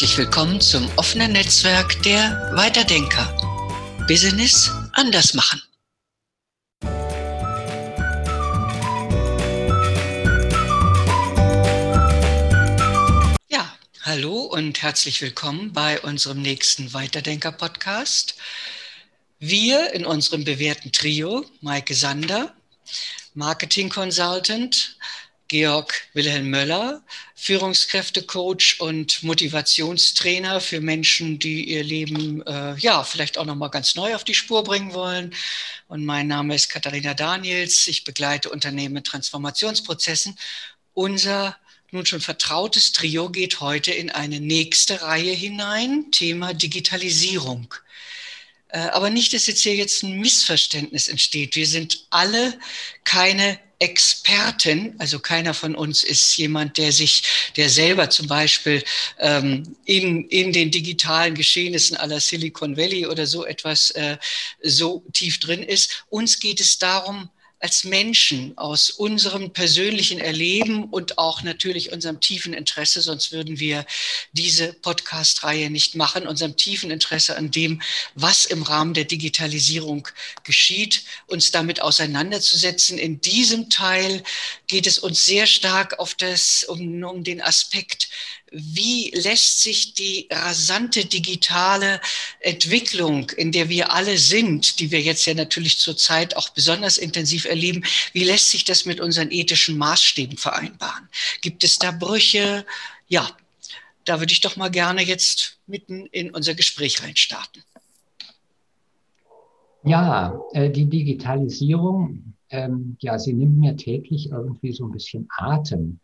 [0.00, 3.26] Herzlich willkommen zum offenen Netzwerk der Weiterdenker.
[4.08, 5.60] Business anders machen.
[13.50, 18.36] Ja, hallo und herzlich willkommen bei unserem nächsten Weiterdenker-Podcast.
[19.38, 22.54] Wir in unserem bewährten Trio, Maike Sander,
[23.34, 24.96] Marketing Consultant,
[25.50, 27.02] Georg Wilhelm Möller,
[27.34, 33.96] Führungskräftecoach und Motivationstrainer für Menschen, die ihr Leben äh, ja vielleicht auch noch mal ganz
[33.96, 35.34] neu auf die Spur bringen wollen.
[35.88, 37.88] Und mein Name ist Katharina Daniels.
[37.88, 40.38] Ich begleite Unternehmen mit Transformationsprozessen.
[40.94, 41.56] Unser
[41.90, 47.74] nun schon vertrautes Trio geht heute in eine nächste Reihe hinein, Thema Digitalisierung.
[48.68, 51.56] Äh, aber nicht, dass jetzt hier jetzt ein Missverständnis entsteht.
[51.56, 52.56] Wir sind alle
[53.02, 57.22] keine Experten, also keiner von uns ist jemand, der sich,
[57.56, 58.84] der selber zum Beispiel
[59.18, 64.18] ähm, in, in den digitalen Geschehnissen aller Silicon Valley oder so etwas äh,
[64.62, 66.04] so tief drin ist.
[66.10, 67.30] Uns geht es darum,
[67.60, 73.84] als Menschen aus unserem persönlichen Erleben und auch natürlich unserem tiefen Interesse, sonst würden wir
[74.32, 77.82] diese Podcast-Reihe nicht machen, unserem tiefen Interesse an dem,
[78.14, 80.08] was im Rahmen der Digitalisierung
[80.42, 82.96] geschieht, uns damit auseinanderzusetzen.
[82.96, 84.22] In diesem Teil
[84.66, 88.08] geht es uns sehr stark auf das, um, um den Aspekt,
[88.50, 92.00] wie lässt sich die rasante digitale
[92.40, 97.44] Entwicklung, in der wir alle sind, die wir jetzt ja natürlich zurzeit auch besonders intensiv
[97.44, 101.08] erleben, wie lässt sich das mit unseren ethischen Maßstäben vereinbaren?
[101.42, 102.66] Gibt es da Brüche?
[103.08, 103.30] Ja,
[104.04, 107.62] da würde ich doch mal gerne jetzt mitten in unser Gespräch reinstarten.
[109.84, 116.00] Ja, äh, die Digitalisierung, ähm, ja, sie nimmt mir täglich irgendwie so ein bisschen Atem.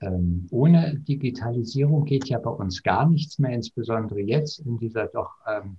[0.00, 5.30] Ähm, ohne Digitalisierung geht ja bei uns gar nichts mehr, insbesondere jetzt in dieser doch
[5.46, 5.78] ähm,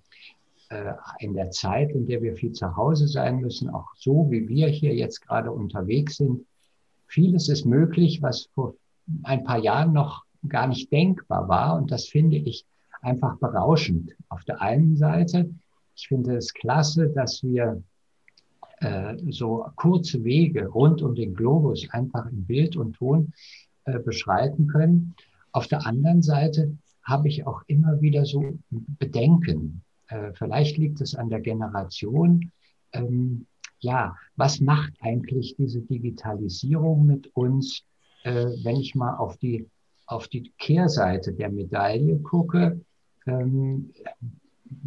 [0.70, 4.48] äh, in der Zeit, in der wir viel zu Hause sein müssen, auch so wie
[4.48, 6.46] wir hier jetzt gerade unterwegs sind.
[7.08, 8.76] Vieles ist möglich, was vor
[9.24, 11.76] ein paar Jahren noch gar nicht denkbar war.
[11.76, 12.66] Und das finde ich
[13.02, 14.12] einfach berauschend.
[14.28, 15.50] Auf der einen Seite,
[15.96, 17.82] ich finde es klasse, dass wir
[18.80, 23.34] äh, so kurze Wege rund um den Globus einfach in Bild und Ton
[23.86, 25.16] äh, beschreiten können.
[25.52, 29.84] Auf der anderen Seite habe ich auch immer wieder so Bedenken.
[30.08, 32.52] Äh, vielleicht liegt es an der Generation.
[32.94, 33.46] Ähm,
[33.80, 37.84] ja, was macht eigentlich diese Digitalisierung mit uns,
[38.24, 39.68] äh, wenn ich mal auf die,
[40.06, 42.82] auf die Kehrseite der Medaille gucke?
[43.26, 43.92] Ähm,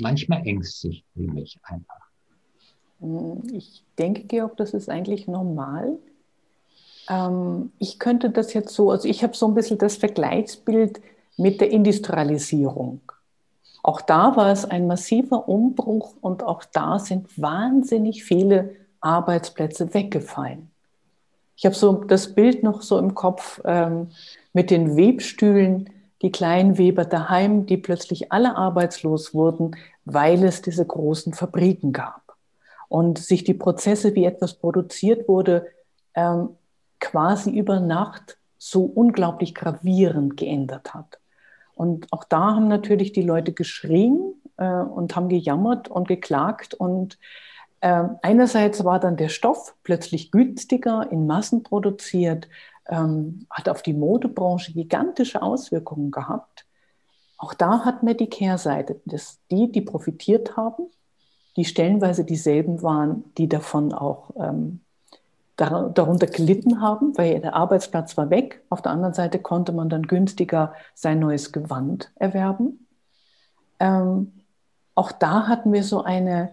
[0.01, 2.13] manchmal ängstigt sie mich einfach.
[3.53, 5.99] Ich denke, Georg, das ist eigentlich normal.
[7.09, 11.01] Ähm, ich könnte das jetzt so, also ich habe so ein bisschen das Vergleichsbild
[11.37, 13.01] mit der Industrialisierung.
[13.83, 20.71] Auch da war es ein massiver Umbruch und auch da sind wahnsinnig viele Arbeitsplätze weggefallen.
[21.57, 24.09] Ich habe so das Bild noch so im Kopf ähm,
[24.53, 25.91] mit den Webstühlen,
[26.23, 32.37] die kleinen Weber daheim, die plötzlich alle arbeitslos wurden, weil es diese großen Fabriken gab.
[32.89, 35.67] Und sich die Prozesse, wie etwas produziert wurde,
[36.15, 36.51] ähm,
[37.03, 41.19] quasi über Nacht so unglaublich gravierend geändert hat.
[41.75, 46.73] Und auch da haben natürlich die Leute geschrien äh, und haben gejammert und geklagt.
[46.73, 47.19] Und
[47.81, 52.49] äh, einerseits war dann der Stoff plötzlich günstiger, in Massen produziert,
[52.89, 56.67] ähm, hat auf die Modebranche gigantische Auswirkungen gehabt.
[57.39, 60.85] Auch da hat man die Kehrseite, dass die, die profitiert haben,
[61.57, 64.81] die stellenweise dieselben waren, die davon auch ähm,
[65.57, 68.63] darunter gelitten haben, weil der Arbeitsplatz war weg.
[68.71, 72.87] Auf der anderen Seite konnte man dann günstiger sein neues Gewand erwerben.
[73.79, 74.33] Ähm,
[74.95, 76.53] auch da hatten wir so eine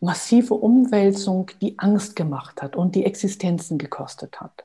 [0.00, 4.64] massive Umwälzung, die Angst gemacht hat und die Existenzen gekostet hat.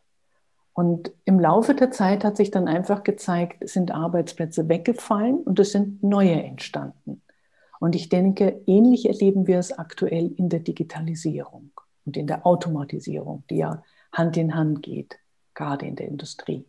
[0.74, 5.72] Und im Laufe der Zeit hat sich dann einfach gezeigt, sind Arbeitsplätze weggefallen und es
[5.72, 7.22] sind neue entstanden.
[7.80, 11.72] Und ich denke, ähnlich erleben wir es aktuell in der Digitalisierung
[12.06, 15.16] und in der Automatisierung, die ja Hand in Hand geht,
[15.54, 16.66] gerade in der Industrie.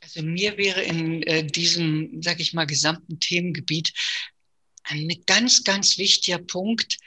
[0.00, 3.92] Also mir wäre in äh, diesem, sage ich mal, gesamten Themengebiet
[4.84, 6.98] ein ganz, ganz wichtiger Punkt,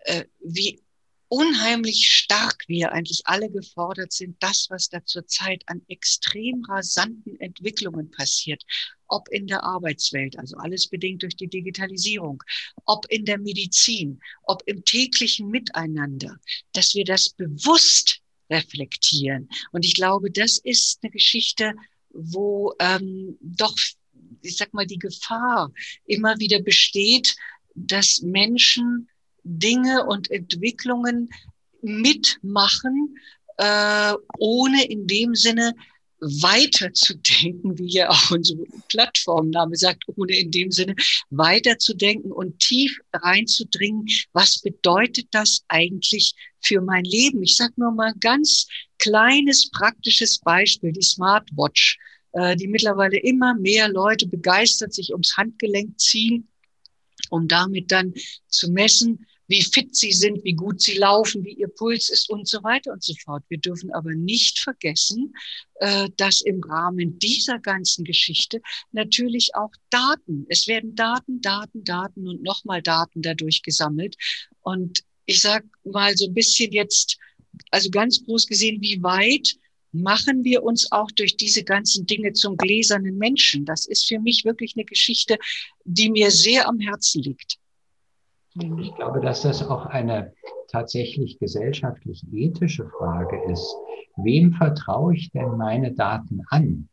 [0.00, 0.83] äh, wie
[1.28, 8.10] unheimlich stark wir eigentlich alle gefordert sind, das, was da zurzeit an extrem rasanten Entwicklungen
[8.10, 8.62] passiert,
[9.08, 12.42] ob in der Arbeitswelt, also alles bedingt durch die Digitalisierung,
[12.84, 16.38] ob in der Medizin, ob im täglichen Miteinander,
[16.72, 19.48] dass wir das bewusst reflektieren.
[19.72, 21.74] Und ich glaube, das ist eine Geschichte,
[22.10, 23.74] wo ähm, doch,
[24.42, 25.72] ich sag mal, die Gefahr
[26.06, 27.34] immer wieder besteht,
[27.74, 29.08] dass Menschen
[29.44, 31.30] Dinge und Entwicklungen
[31.82, 33.16] mitmachen,
[33.58, 35.74] äh, ohne in dem Sinne
[36.20, 40.94] weiterzudenken, wie ja auch unsere Plattformname sagt, ohne in dem Sinne
[41.30, 47.42] weiterzudenken und tief reinzudringen, was bedeutet das eigentlich für mein Leben?
[47.42, 48.66] Ich sage nur mal ein ganz
[48.98, 51.98] kleines praktisches Beispiel, die Smartwatch,
[52.32, 56.48] äh, die mittlerweile immer mehr Leute begeistert sich ums Handgelenk ziehen,
[57.28, 58.14] um damit dann
[58.48, 62.48] zu messen, wie fit sie sind, wie gut sie laufen, wie ihr Puls ist und
[62.48, 63.42] so weiter und so fort.
[63.48, 65.34] Wir dürfen aber nicht vergessen,
[65.76, 68.60] äh, dass im Rahmen dieser ganzen Geschichte
[68.92, 74.16] natürlich auch Daten, es werden Daten, Daten, Daten und nochmal Daten dadurch gesammelt.
[74.62, 77.18] Und ich sage mal so ein bisschen jetzt,
[77.70, 79.56] also ganz groß gesehen, wie weit
[79.92, 83.64] machen wir uns auch durch diese ganzen Dinge zum gläsernen Menschen.
[83.64, 85.38] Das ist für mich wirklich eine Geschichte,
[85.84, 87.58] die mir sehr am Herzen liegt.
[88.56, 90.32] Ich glaube, dass das auch eine
[90.68, 93.74] tatsächlich gesellschaftlich-ethische Frage ist.
[94.16, 96.88] Wem vertraue ich denn meine Daten an?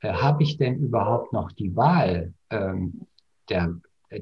[0.00, 3.06] Äh, Habe ich denn überhaupt noch die Wahl, ähm,
[3.48, 3.74] der,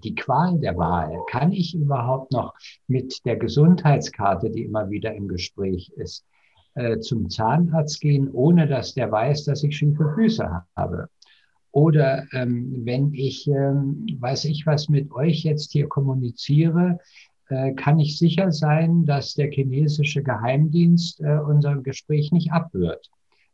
[0.03, 1.19] die Qual der Wahl?
[1.29, 2.55] Kann ich überhaupt noch
[2.87, 6.25] mit der Gesundheitskarte, die immer wieder im Gespräch ist,
[6.75, 11.11] äh, zum Zahnarzt gehen, ohne dass der weiß, dass ich schiefe Füße habe?
[11.73, 16.99] Oder ähm, wenn ich, ähm, weiß ich was, mit euch jetzt hier kommuniziere,
[17.49, 23.11] äh, kann ich sicher sein, dass der chinesische Geheimdienst äh, unser Gespräch nicht abhört.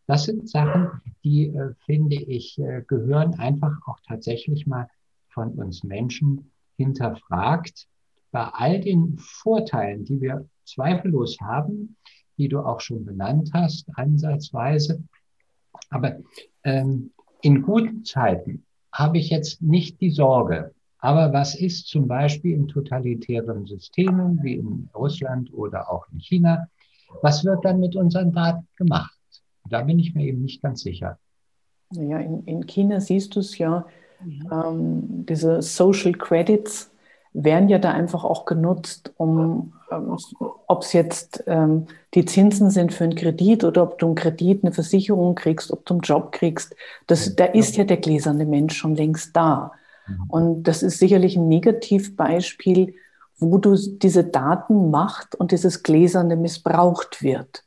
[0.07, 4.89] Das sind Sachen, die, äh, finde ich, äh, gehören einfach auch tatsächlich mal
[5.31, 7.87] von uns Menschen hinterfragt.
[8.31, 11.97] Bei all den Vorteilen, die wir zweifellos haben,
[12.37, 15.03] die du auch schon benannt hast, ansatzweise.
[15.91, 16.19] Aber
[16.65, 17.13] ähm,
[17.45, 20.73] in guten Zeiten habe ich jetzt nicht die Sorge.
[20.99, 26.67] Aber was ist zum Beispiel in totalitären Systemen wie in Russland oder auch in China?
[27.21, 29.13] Was wird dann mit unseren Daten gemacht?
[29.69, 31.19] Da bin ich mir eben nicht ganz sicher.
[31.91, 33.87] Naja, in, in China siehst du es ja,
[34.51, 36.91] ähm, diese Social Credits
[37.35, 40.17] werden ja da einfach auch genutzt, um, ähm,
[40.69, 44.63] ob es jetzt ähm, die Zinsen sind für einen Kredit oder ob du einen Kredit,
[44.63, 46.77] eine Versicherung kriegst, ob du einen Job kriegst.
[47.09, 49.73] Das, da ist ja der gläserne Mensch schon längst da.
[50.07, 50.25] Mhm.
[50.29, 52.95] Und das ist sicherlich ein Negativbeispiel,
[53.39, 57.65] wo du diese Datenmacht und dieses Gläserne missbraucht wird.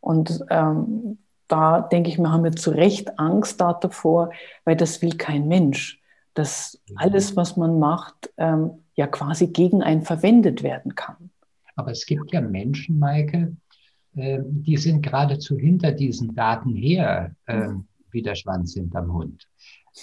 [0.00, 4.30] Und ähm, da denke ich, wir haben wir zu Recht Angst davor,
[4.64, 6.00] weil das will kein Mensch.
[6.34, 6.96] Dass mhm.
[6.98, 11.30] alles, was man macht, ähm, ja quasi gegen einen verwendet werden kann.
[11.76, 13.56] Aber es gibt ja Menschen, Maike,
[14.14, 17.70] äh, die sind geradezu hinter diesen Daten her, äh,
[18.10, 19.48] wie der Schwanz hinterm Hund.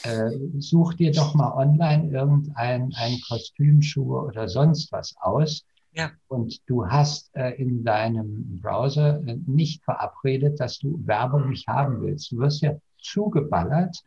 [0.03, 5.65] Äh, such dir doch mal online irgendein ein Kostüm, Schuhe oder sonst was aus.
[5.93, 6.11] Ja.
[6.27, 12.01] Und du hast äh, in deinem Browser äh, nicht verabredet, dass du Werbung nicht haben
[12.01, 12.31] willst.
[12.31, 13.97] Du wirst ja zugeballert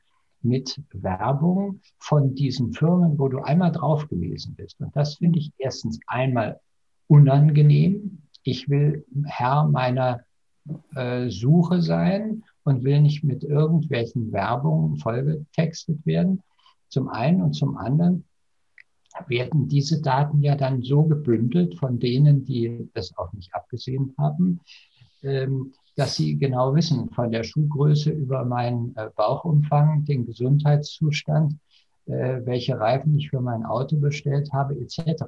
[0.44, 4.80] mit Werbung von diesen Firmen, wo du einmal drauf gewesen bist.
[4.80, 6.60] Und das finde ich erstens einmal
[7.06, 8.22] unangenehm.
[8.42, 10.20] Ich will Herr meiner
[10.94, 16.42] äh, Suche sein und will nicht mit irgendwelchen Werbungen vollgetextet werden.
[16.88, 18.24] Zum einen und zum anderen
[19.28, 24.60] werden diese Daten ja dann so gebündelt von denen, die das auch nicht abgesehen haben,
[25.22, 31.54] ähm, dass sie genau wissen, von der Schuhgröße über meinen äh, Bauchumfang, den Gesundheitszustand,
[32.06, 35.22] äh, welche Reifen ich für mein Auto bestellt habe, etc.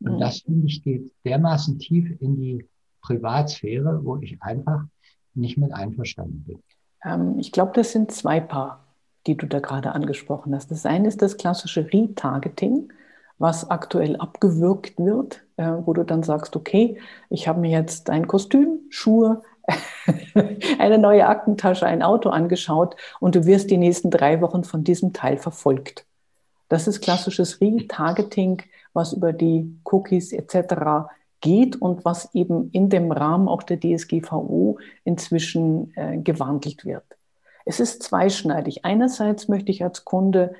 [0.00, 0.18] Und mhm.
[0.18, 2.66] das, finde ich, geht dermaßen tief in die
[3.02, 4.84] Privatsphäre, wo ich einfach
[5.34, 6.62] nicht mit einverstanden bin.
[7.04, 8.86] Ähm, ich glaube, das sind zwei Paar,
[9.26, 10.70] die du da gerade angesprochen hast.
[10.70, 12.92] Das eine ist das klassische Retargeting,
[13.38, 16.98] was aktuell abgewürgt wird, äh, wo du dann sagst, okay,
[17.30, 19.42] ich habe mir jetzt ein Kostüm, Schuhe,
[20.78, 25.12] eine neue Aktentasche, ein Auto angeschaut und du wirst die nächsten drei Wochen von diesem
[25.12, 26.04] Teil verfolgt.
[26.68, 28.62] Das ist klassisches Retargeting,
[28.92, 31.08] was über die Cookies etc.
[31.40, 37.04] geht und was eben in dem Rahmen auch der DSGVO inzwischen äh, gewandelt wird.
[37.64, 38.84] Es ist zweischneidig.
[38.84, 40.54] Einerseits möchte ich als Kunde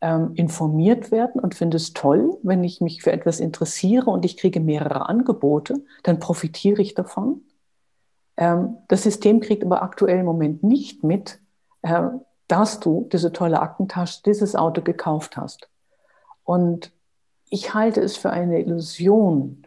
[0.00, 4.36] ähm, informiert werden und finde es toll, wenn ich mich für etwas interessiere und ich
[4.36, 7.42] kriege mehrere Angebote, dann profitiere ich davon.
[8.36, 11.40] Ähm, das System kriegt aber aktuell im Moment nicht mit,
[11.82, 12.02] äh,
[12.48, 15.68] dass du diese tolle Aktentasche, dieses Auto gekauft hast.
[16.44, 16.92] Und
[17.50, 19.66] ich halte es für eine Illusion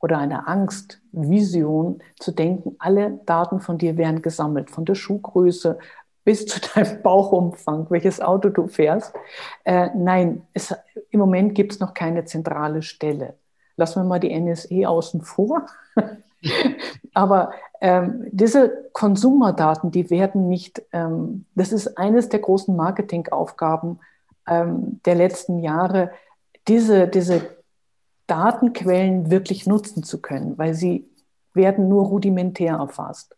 [0.00, 5.78] oder eine Angst, Vision zu denken, alle Daten von dir werden gesammelt, von der Schuhgröße
[6.24, 9.14] bis zu deinem Bauchumfang, welches Auto du fährst.
[9.64, 10.74] Äh, nein, es,
[11.10, 13.34] im Moment gibt es noch keine zentrale Stelle.
[13.76, 15.66] Lassen wir mal die NSE außen vor.
[17.14, 24.00] Aber ähm, diese Konsumerdaten, die werden nicht, ähm, das ist eines der großen Marketingaufgaben
[24.46, 26.10] ähm, der letzten Jahre,
[26.68, 27.56] diese, diese
[28.26, 31.08] Datenquellen wirklich nutzen zu können, weil sie
[31.54, 33.36] werden nur rudimentär erfasst.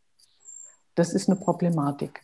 [0.95, 2.23] Das ist eine Problematik.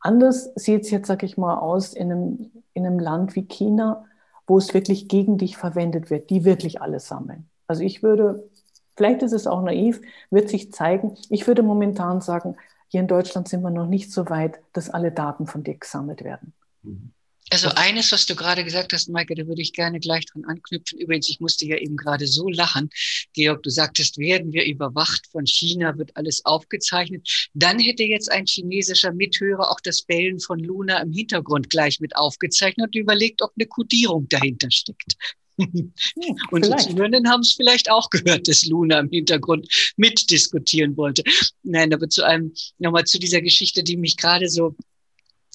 [0.00, 4.04] Anders sieht es jetzt, sag ich mal, aus in einem, in einem Land wie China,
[4.46, 7.48] wo es wirklich gegen dich verwendet wird, die wirklich alles sammeln.
[7.66, 8.48] Also ich würde,
[8.96, 11.16] vielleicht ist es auch naiv, wird sich zeigen.
[11.30, 12.56] Ich würde momentan sagen,
[12.88, 16.22] hier in Deutschland sind wir noch nicht so weit, dass alle Daten von dir gesammelt
[16.22, 16.52] werden.
[17.50, 20.98] Also eines, was du gerade gesagt hast, Maike, da würde ich gerne gleich dran anknüpfen.
[20.98, 22.88] Übrigens, ich musste ja eben gerade so lachen.
[23.34, 27.48] Georg, du sagtest, werden wir überwacht von China, wird alles aufgezeichnet.
[27.52, 32.16] Dann hätte jetzt ein chinesischer Mithörer auch das Bellen von Luna im Hintergrund gleich mit
[32.16, 35.16] aufgezeichnet und überlegt, ob eine Kodierung dahinter steckt.
[35.56, 41.22] Und die Zuhörenden haben es vielleicht auch gehört, dass Luna im Hintergrund mitdiskutieren wollte.
[41.62, 44.74] Nein, aber zu einem, nochmal zu dieser Geschichte, die mich gerade so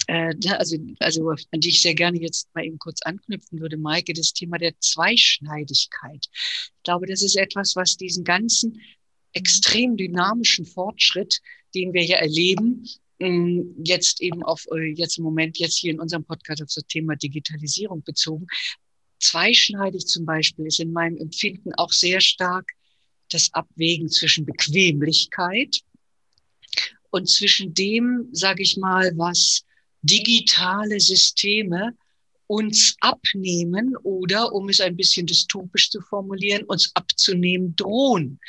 [0.08, 4.14] äh, also, also an die ich sehr gerne jetzt mal eben kurz anknüpfen würde, Maike,
[4.14, 6.26] das Thema der Zweischneidigkeit.
[6.32, 8.82] Ich glaube, das ist etwas, was diesen ganzen
[9.34, 11.42] extrem dynamischen Fortschritt,
[11.76, 12.88] den wir hier erleben,
[13.20, 16.86] ähm, jetzt eben auf, äh, jetzt im Moment, jetzt hier in unserem Podcast auf das
[16.88, 18.48] Thema Digitalisierung bezogen.
[19.20, 22.72] Zweischneidig zum Beispiel ist in meinem Empfinden auch sehr stark
[23.30, 25.82] das Abwägen zwischen Bequemlichkeit
[27.12, 29.64] und zwischen dem, sage ich mal, was
[30.02, 31.96] digitale Systeme
[32.48, 38.40] uns abnehmen oder, um es ein bisschen dystopisch zu formulieren, uns abzunehmen drohen.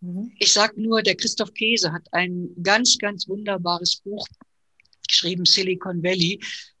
[0.00, 0.32] Mhm.
[0.38, 4.26] Ich sage nur, der Christoph Käse hat ein ganz, ganz wunderbares Buch
[5.08, 6.38] geschrieben, Silicon Valley.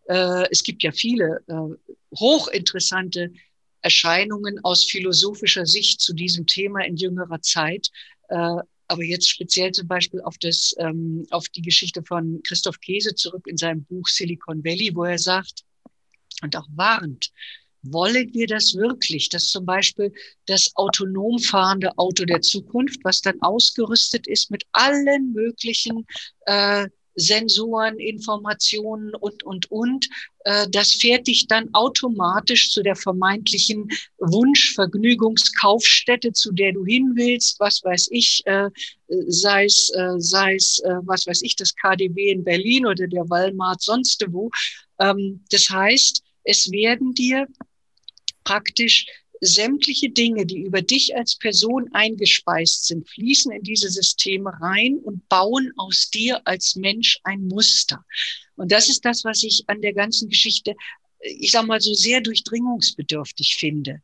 [0.08, 3.32] Äh, es gibt ja viele äh, hochinteressante
[3.80, 7.90] Erscheinungen aus philosophischer Sicht zu diesem Thema in jüngerer Zeit.
[8.28, 8.56] Äh,
[8.88, 13.46] aber jetzt speziell zum Beispiel auf, das, ähm, auf die Geschichte von Christoph Käse zurück
[13.46, 15.64] in seinem Buch Silicon Valley, wo er sagt
[16.42, 17.30] und auch warnt,
[17.82, 20.12] wollen wir das wirklich, dass zum Beispiel
[20.46, 26.06] das autonom fahrende Auto der Zukunft, was dann ausgerüstet ist mit allen möglichen
[26.46, 26.88] äh,
[27.18, 30.08] Sensoren, Informationen und, und, und.
[30.44, 37.60] Äh, das fährt dich dann automatisch zu der vermeintlichen Wunschvergnügungskaufstätte, zu der du hin willst,
[37.60, 38.42] was weiß ich,
[39.26, 44.24] sei es, sei es, was weiß ich, das KDW in Berlin oder der Walmart sonst
[44.30, 44.50] wo.
[44.98, 47.46] Ähm, das heißt, es werden dir
[48.44, 49.06] praktisch
[49.40, 55.28] sämtliche Dinge, die über dich als Person eingespeist sind, fließen in diese Systeme rein und
[55.28, 58.04] bauen aus dir als Mensch ein Muster.
[58.56, 60.74] Und das ist das, was ich an der ganzen Geschichte
[61.20, 64.00] ich sag mal so sehr durchdringungsbedürftig finde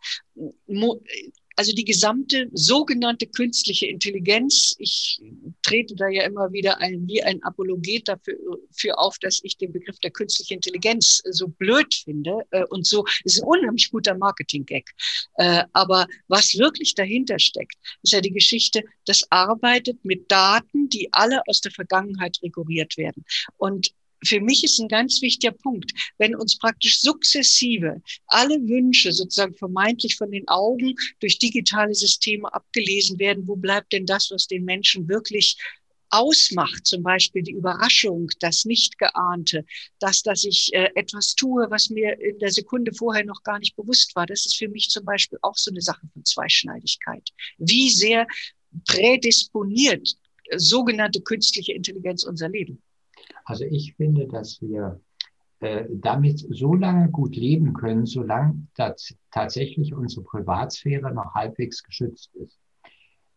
[1.57, 5.21] also die gesamte sogenannte künstliche Intelligenz, ich
[5.63, 8.37] trete da ja immer wieder ein, wie ein Apologet dafür
[8.73, 13.05] für auf, dass ich den Begriff der künstlichen Intelligenz so blöd finde äh, und so,
[13.25, 14.91] ist ein unheimlich guter Marketing-Gag.
[15.37, 21.09] Äh, aber was wirklich dahinter steckt, ist ja die Geschichte, das arbeitet mit Daten, die
[21.13, 23.25] alle aus der Vergangenheit rekurriert werden.
[23.57, 23.95] Und
[24.27, 30.17] für mich ist ein ganz wichtiger Punkt, wenn uns praktisch sukzessive alle Wünsche sozusagen vermeintlich
[30.17, 35.09] von den Augen durch digitale Systeme abgelesen werden, wo bleibt denn das, was den Menschen
[35.09, 35.57] wirklich
[36.15, 39.65] ausmacht, zum Beispiel die Überraschung, das Nicht-Geahnte,
[39.99, 43.75] das, dass ich äh, etwas tue, was mir in der Sekunde vorher noch gar nicht
[43.75, 44.25] bewusst war.
[44.25, 47.31] Das ist für mich zum Beispiel auch so eine Sache von Zweischneidigkeit.
[47.59, 48.29] Wie sehr
[48.87, 50.17] prädisponiert
[50.51, 52.81] äh, sogenannte künstliche Intelligenz unser Leben?
[53.45, 55.01] Also ich finde, dass wir
[55.61, 58.67] äh, damit so lange gut leben können, solange
[59.31, 62.59] tatsächlich unsere Privatsphäre noch halbwegs geschützt ist.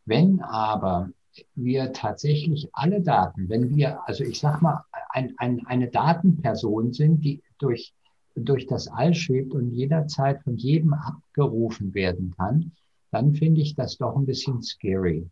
[0.05, 1.09] Wenn aber
[1.55, 7.23] wir tatsächlich alle Daten, wenn wir, also ich sag mal, ein, ein, eine Datenperson sind,
[7.23, 7.93] die durch,
[8.35, 12.71] durch das All schwebt und jederzeit von jedem abgerufen werden kann,
[13.11, 15.29] dann finde ich das doch ein bisschen scary.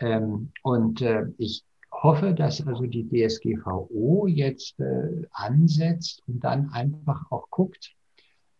[0.00, 1.64] Ähm, und äh, ich
[2.02, 7.94] hoffe, dass also die DSGVO jetzt äh, ansetzt und dann einfach auch guckt,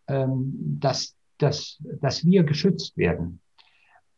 [0.07, 3.39] ähm, dass, dass, dass wir geschützt werden.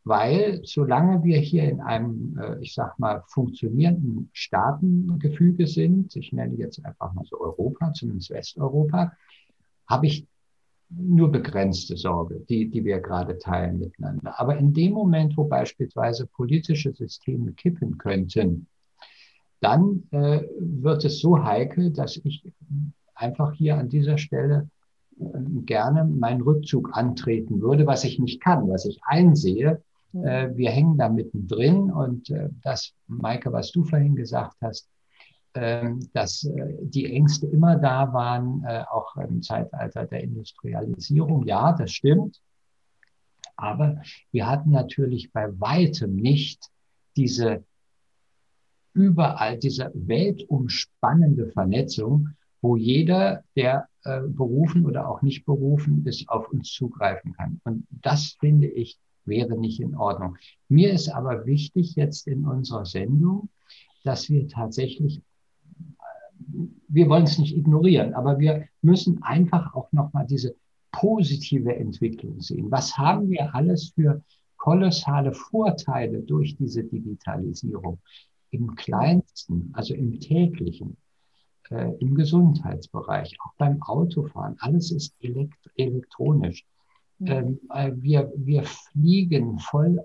[0.03, 6.55] Weil solange wir hier in einem, äh, ich sag mal, funktionierenden Staatengefüge sind, ich nenne
[6.55, 9.11] jetzt einfach mal so Europa, zumindest Westeuropa,
[9.87, 10.27] habe ich
[10.89, 14.39] nur begrenzte Sorge, die, die wir gerade teilen miteinander.
[14.39, 18.67] Aber in dem Moment, wo beispielsweise politische Systeme kippen könnten,
[19.61, 22.43] dann äh, wird es so heikel, dass ich
[23.13, 24.69] einfach hier an dieser Stelle
[25.19, 25.23] äh,
[25.65, 29.81] gerne meinen Rückzug antreten würde, was ich nicht kann, was ich einsehe.
[30.13, 34.89] Äh, wir hängen da mittendrin und äh, das, Maike, was du vorhin gesagt hast,
[35.53, 41.45] ähm, dass äh, die Ängste immer da waren, auch im Zeitalter der Industrialisierung.
[41.45, 42.41] Ja, das stimmt.
[43.55, 44.01] Aber
[44.31, 46.63] wir hatten natürlich bei weitem nicht
[47.15, 47.63] diese
[48.93, 52.29] überall, diese weltumspannende Vernetzung,
[52.61, 57.59] wo jeder, der äh, berufen oder auch nicht berufen ist, auf uns zugreifen kann.
[57.63, 60.37] Und das finde ich wäre nicht in Ordnung.
[60.67, 63.49] Mir ist aber wichtig jetzt in unserer Sendung,
[64.03, 65.21] dass wir tatsächlich
[66.87, 70.55] wir wollen es nicht ignorieren, aber wir müssen einfach auch nochmal diese
[70.91, 72.69] positive Entwicklung sehen.
[72.69, 74.21] Was haben wir alles für
[74.57, 77.99] kolossale Vorteile durch diese Digitalisierung?
[78.51, 80.97] Im kleinsten, also im täglichen,
[81.69, 84.55] äh, im Gesundheitsbereich, auch beim Autofahren.
[84.59, 86.65] Alles ist elekt elektronisch.
[87.25, 90.03] Ähm, äh, wir, wir fliegen voll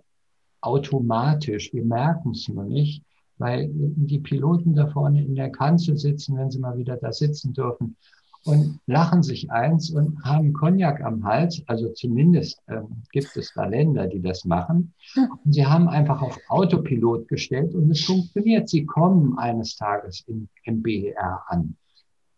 [0.60, 1.72] automatisch.
[1.72, 3.02] Wir merken es nur nicht
[3.38, 7.52] weil die Piloten da vorne in der Kanzel sitzen, wenn sie mal wieder da sitzen
[7.52, 7.96] dürfen
[8.46, 11.62] und lachen sich eins und haben Cognac am Hals.
[11.66, 14.94] Also zumindest ähm, gibt es da Länder, die das machen.
[15.16, 18.68] Und sie haben einfach auf Autopilot gestellt und es funktioniert.
[18.68, 21.76] Sie kommen eines Tages im, im BER an.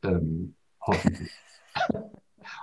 [0.02, 1.30] Ähm, hoffentlich.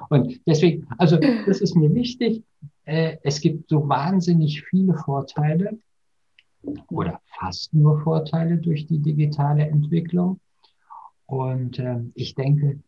[0.09, 2.43] Und deswegen, also das ist mir wichtig.
[2.85, 5.77] Äh, es gibt so wahnsinnig viele Vorteile
[6.89, 10.39] oder fast nur Vorteile durch die digitale Entwicklung.
[11.27, 12.79] Und äh, ich denke,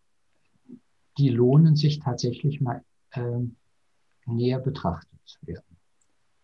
[1.17, 3.21] die lohnen sich tatsächlich mal äh,
[4.25, 5.63] näher betrachtet zu werden.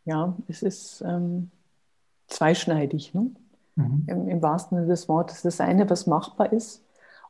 [0.06, 1.52] Ja, es ist ähm,
[2.28, 3.32] zweischneidig, ne?
[3.76, 4.04] Mhm.
[4.08, 5.42] Im, Im, wahrsten Sinne des Wortes.
[5.42, 6.84] Das eine, was machbar ist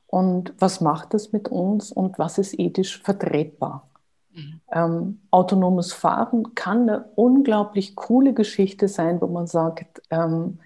[0.07, 3.89] und was macht es mit uns und was ist ethisch vertretbar.
[4.33, 4.61] Mhm.
[4.71, 10.59] Ähm, autonomes Fahren kann eine unglaublich coole Geschichte sein, wo man sagt, ähm,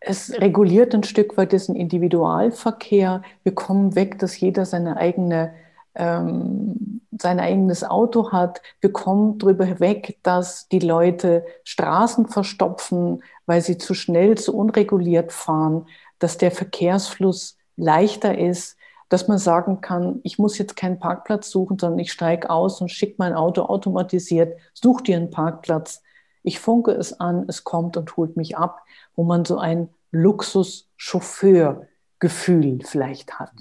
[0.00, 3.22] es reguliert ein Stück weit diesen Individualverkehr.
[3.42, 5.52] Wir kommen weg, dass jeder seine eigene,
[5.94, 8.62] ähm, sein eigenes Auto hat.
[8.80, 15.32] Wir kommen darüber weg, dass die Leute Straßen verstopfen, weil sie zu schnell, zu unreguliert
[15.32, 15.86] fahren,
[16.18, 18.76] dass der Verkehrsfluss leichter ist,
[19.08, 22.90] dass man sagen kann, ich muss jetzt keinen Parkplatz suchen, sondern ich steige aus und
[22.90, 26.02] schicke mein Auto automatisiert, such dir einen Parkplatz.
[26.42, 28.82] Ich funke es an, es kommt und holt mich ab,
[29.16, 33.52] wo man so ein Luxus-Chauffeur-Gefühl vielleicht hat.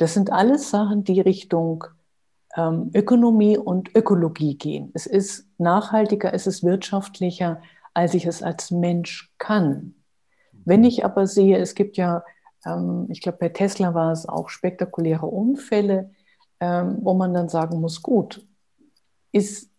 [0.00, 1.84] Das sind alles Sachen, die Richtung
[2.56, 4.90] ähm, Ökonomie und Ökologie gehen.
[4.94, 7.60] Es ist nachhaltiger, es ist wirtschaftlicher,
[7.94, 9.94] als ich es als Mensch kann.
[10.64, 12.24] Wenn ich aber sehe, es gibt ja
[12.64, 16.10] ähm, ich glaube, bei Tesla war es auch spektakuläre Unfälle,
[16.60, 18.46] ähm, wo man dann sagen muss, gut,
[19.32, 19.70] ist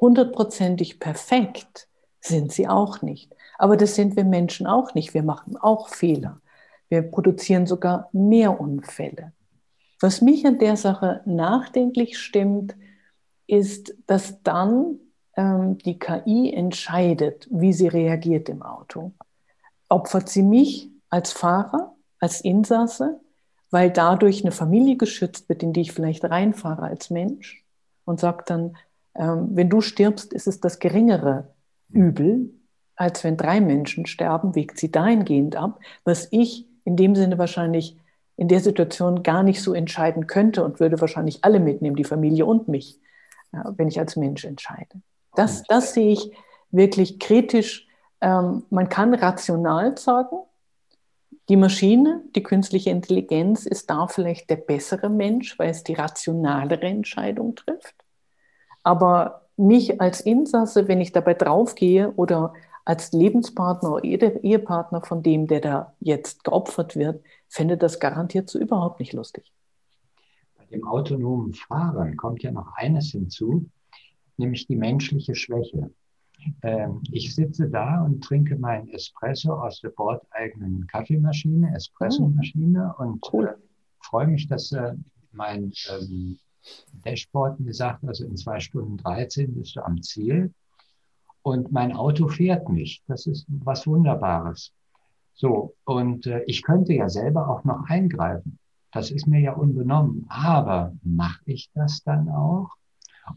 [0.00, 1.88] hundertprozentig perfekt,
[2.20, 3.34] sind sie auch nicht.
[3.58, 5.14] Aber das sind wir Menschen auch nicht.
[5.14, 6.40] Wir machen auch Fehler.
[6.88, 9.32] Wir produzieren sogar mehr Unfälle.
[10.04, 12.76] Was mich an der Sache nachdenklich stimmt,
[13.46, 14.98] ist, dass dann
[15.34, 19.12] ähm, die KI entscheidet, wie sie reagiert im Auto.
[19.88, 23.18] Opfert sie mich als Fahrer als Insasse,
[23.70, 27.64] weil dadurch eine Familie geschützt wird, in die ich vielleicht reinfahre als Mensch
[28.04, 28.76] und sagt dann,
[29.14, 31.54] ähm, wenn du stirbst, ist es das geringere
[31.88, 32.52] Übel,
[32.94, 37.96] als wenn drei Menschen sterben, wiegt sie dahingehend ab, was ich in dem Sinne wahrscheinlich
[38.36, 42.46] in der Situation gar nicht so entscheiden könnte und würde wahrscheinlich alle mitnehmen, die Familie
[42.46, 42.98] und mich,
[43.52, 45.00] wenn ich als Mensch entscheide.
[45.36, 46.32] Das, das sehe ich
[46.70, 47.86] wirklich kritisch.
[48.20, 50.36] Ähm, man kann rational sagen,
[51.48, 56.86] die Maschine, die künstliche Intelligenz ist da vielleicht der bessere Mensch, weil es die rationalere
[56.86, 57.94] Entscheidung trifft.
[58.82, 64.02] Aber mich als Insasse, wenn ich dabei draufgehe oder als Lebenspartner oder
[64.42, 67.22] Ehepartner von dem, der da jetzt geopfert wird,
[67.54, 69.52] fände das garantiert so überhaupt nicht lustig.
[70.56, 73.70] Bei dem autonomen Fahren kommt ja noch eines hinzu,
[74.36, 75.90] nämlich die menschliche Schwäche.
[76.62, 83.46] Ähm, ich sitze da und trinke meinen Espresso aus der bordeigenen Kaffeemaschine, Espressomaschine und cool.
[83.46, 83.54] äh,
[84.00, 84.94] freue mich, dass äh,
[85.30, 86.38] mein ähm,
[87.04, 90.52] Dashboard mir sagt, also in zwei Stunden 13 bist du am Ziel.
[91.42, 93.02] Und mein Auto fährt mich.
[93.06, 94.72] Das ist was Wunderbares.
[95.34, 98.58] So, und äh, ich könnte ja selber auch noch eingreifen.
[98.92, 100.26] Das ist mir ja unbenommen.
[100.28, 102.70] Aber mache ich das dann auch?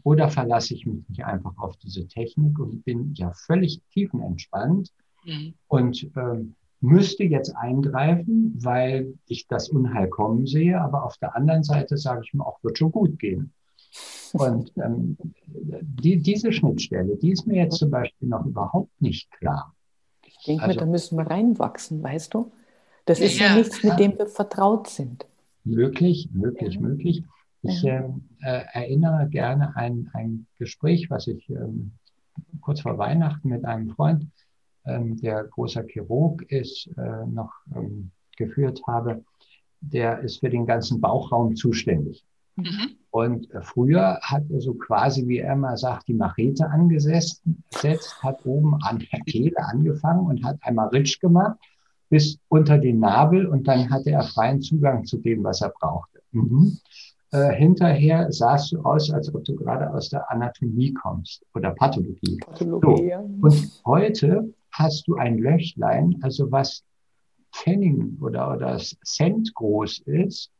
[0.04, 4.92] Oder verlasse ich mich nicht einfach auf diese Technik und bin ja völlig tiefenentspannt
[5.24, 5.54] mhm.
[5.66, 11.64] und ähm, müsste jetzt eingreifen, weil ich das Unheil kommen sehe, aber auf der anderen
[11.64, 13.52] Seite sage ich mir auch, wird schon gut gehen.
[14.32, 19.74] Und ähm, die, diese Schnittstelle, die ist mir jetzt zum Beispiel noch überhaupt nicht klar.
[20.48, 22.50] Ich denke also, mir, da müssen wir reinwachsen, weißt du?
[23.04, 25.26] Das ist ja, ja nichts, mit dem wir vertraut sind.
[25.64, 26.80] Möglich, möglich, ja.
[26.80, 27.24] möglich.
[27.62, 28.04] Ich ja.
[28.04, 31.92] Ähm, äh, erinnere gerne an ein Gespräch, was ich ähm,
[32.62, 34.26] kurz vor Weihnachten mit einem Freund,
[34.86, 39.24] ähm, der großer Chirurg ist, äh, noch ähm, geführt habe.
[39.80, 42.24] Der ist für den ganzen Bauchraum zuständig.
[42.58, 42.96] Mhm.
[43.10, 47.42] Und früher hat er so quasi, wie er immer sagt, die Machete angesetzt,
[48.20, 51.58] hat oben an der Kehle angefangen und hat einmal Ritsch gemacht
[52.10, 56.20] bis unter den Nabel und dann hatte er freien Zugang zu dem, was er brauchte.
[56.32, 56.78] Mhm.
[57.30, 62.38] Äh, hinterher sahst du aus, als ob du gerade aus der Anatomie kommst oder Pathologie.
[62.38, 63.04] Pathologie so.
[63.04, 63.18] ja.
[63.18, 66.82] Und heute hast du ein Löchlein, also was
[67.52, 70.50] Pfennig oder, oder Cent groß ist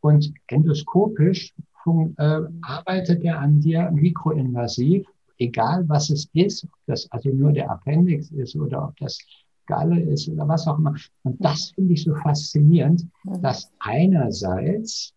[0.00, 1.54] und endoskopisch
[1.86, 5.06] äh, arbeitet er an dir mikroinvasiv,
[5.38, 9.18] egal was es ist, ob das also nur der Appendix ist oder ob das
[9.66, 10.94] Galle ist oder was auch immer.
[11.22, 13.06] Und das finde ich so faszinierend,
[13.40, 15.14] dass einerseits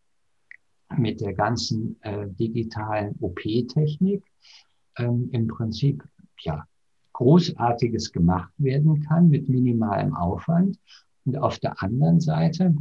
[0.98, 4.24] mit der ganzen äh, digitalen OP-Technik
[4.98, 6.04] ähm, im Prinzip
[6.42, 6.66] ja
[7.14, 10.78] Großartiges gemacht werden kann mit minimalem Aufwand
[11.26, 12.76] und auf der anderen Seite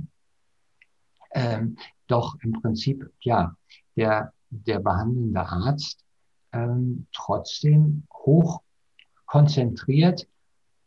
[1.34, 3.56] ähm, doch im Prinzip ja
[3.96, 6.04] der der behandelnde Arzt
[6.52, 8.62] ähm, trotzdem hoch
[9.26, 10.28] konzentriert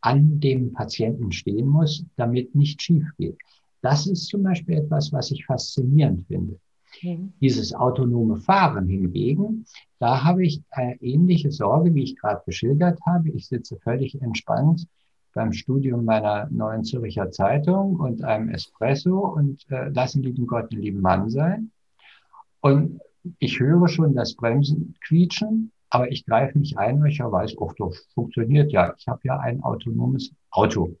[0.00, 3.38] an dem Patienten stehen muss, damit nicht schief geht.
[3.82, 6.60] Das ist zum Beispiel etwas, was ich faszinierend finde.
[7.40, 9.66] Dieses autonome Fahren hingegen,
[9.98, 13.30] da habe ich eine ähnliche Sorge, wie ich gerade geschildert habe.
[13.30, 14.86] Ich sitze völlig entspannt
[15.36, 20.82] beim Studium meiner neuen Zürcher Zeitung und einem Espresso und äh, lassen lieben Gott einen
[20.82, 21.70] lieben Mann sein.
[22.60, 23.00] Und
[23.38, 27.56] ich höre schon das Bremsen quietschen aber ich greife nicht ein, weil ich ja weiß,
[27.58, 28.94] oh, das funktioniert ja.
[28.98, 30.98] Ich habe ja ein autonomes Auto.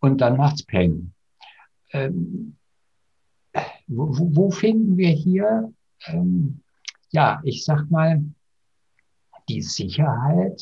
[0.00, 1.12] Und dann macht's Peng.
[1.92, 2.56] Ähm,
[3.86, 5.72] wo, wo, finden wir hier,
[6.06, 6.60] ähm,
[7.10, 8.22] ja, ich sag mal,
[9.48, 10.60] die Sicherheit?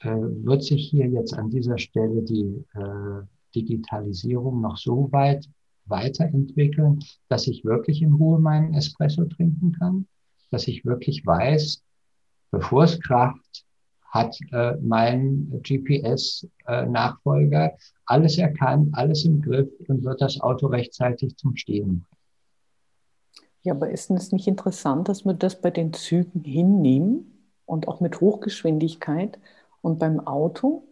[0.00, 3.22] Äh, wird sich hier jetzt an dieser Stelle die äh,
[3.54, 5.48] Digitalisierung noch so weit
[5.86, 10.06] weiterentwickeln, dass ich wirklich in Ruhe meinen Espresso trinken kann?
[10.50, 11.82] Dass ich wirklich weiß,
[12.50, 13.64] bevor es kracht,
[14.04, 21.36] hat äh, mein GPS-Nachfolger äh, alles erkannt, alles im Griff und wird das Auto rechtzeitig
[21.36, 22.06] zum Stehen bringen.
[23.62, 27.98] Ja, aber ist es nicht interessant, dass wir das bei den Zügen hinnehmen und auch
[27.98, 29.40] mit Hochgeschwindigkeit
[29.86, 30.88] und beim Auto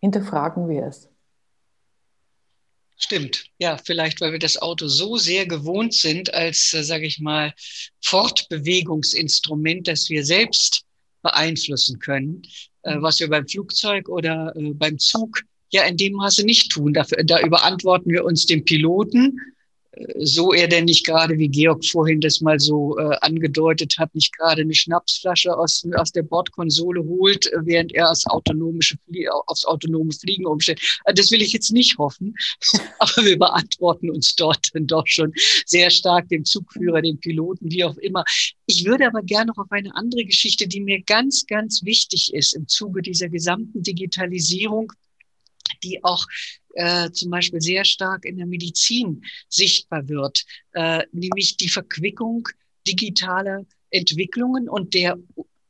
[0.00, 1.10] hinterfragen wir es?
[2.96, 7.18] Stimmt, ja, vielleicht, weil wir das Auto so sehr gewohnt sind als, äh, sage ich
[7.18, 7.52] mal,
[8.02, 10.84] Fortbewegungsinstrument, dass wir selbst
[11.20, 12.42] beeinflussen können,
[12.82, 13.02] äh, mhm.
[13.02, 16.94] was wir beim Flugzeug oder äh, beim Zug ja in dem Maße nicht tun.
[16.94, 19.36] Dafür, da überantworten wir uns dem Piloten
[20.18, 24.36] so er denn nicht gerade, wie Georg vorhin das mal so äh, angedeutet hat, nicht
[24.36, 29.64] gerade eine Schnapsflasche aus, aus der Bordkonsole holt, äh, während er aufs, autonomische Flie aufs
[29.64, 30.80] autonome Fliegen umstellt.
[31.04, 32.34] Äh, das will ich jetzt nicht hoffen,
[32.98, 35.32] aber wir beantworten uns dort dann doch schon
[35.64, 38.24] sehr stark dem Zugführer, dem Piloten, wie auch immer.
[38.66, 42.54] Ich würde aber gerne noch auf eine andere Geschichte, die mir ganz, ganz wichtig ist
[42.54, 44.92] im Zuge dieser gesamten Digitalisierung,
[45.82, 46.26] die auch
[46.76, 52.48] äh, zum Beispiel sehr stark in der Medizin sichtbar wird, äh, nämlich die Verquickung
[52.86, 55.18] digitaler Entwicklungen und der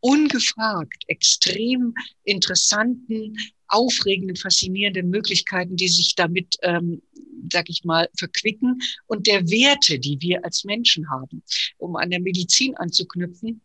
[0.00, 3.36] ungefragt extrem interessanten,
[3.68, 7.02] aufregenden, faszinierenden Möglichkeiten, die sich damit, ähm,
[7.52, 11.42] sag ich mal, verquicken und der Werte, die wir als Menschen haben.
[11.78, 13.60] Um an der Medizin anzuknüpfen,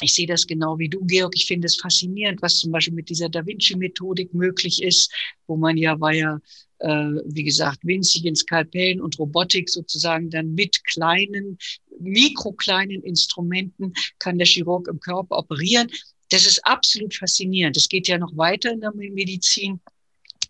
[0.00, 1.34] ich sehe das genau wie du, Georg.
[1.36, 5.12] Ich finde es faszinierend, was zum Beispiel mit dieser Da Vinci-Methodik möglich ist,
[5.46, 6.40] wo man ja war ja,
[6.80, 11.58] äh, wie gesagt, winzigen Skalpellen und Robotik sozusagen dann mit kleinen,
[12.00, 15.88] mikrokleinen Instrumenten kann der Chirurg im Körper operieren.
[16.30, 17.76] Das ist absolut faszinierend.
[17.76, 19.80] Es geht ja noch weiter in der Medizin,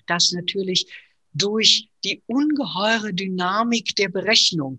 [0.07, 0.87] dass natürlich
[1.35, 4.79] durch die ungeheure Dynamik der Berechnung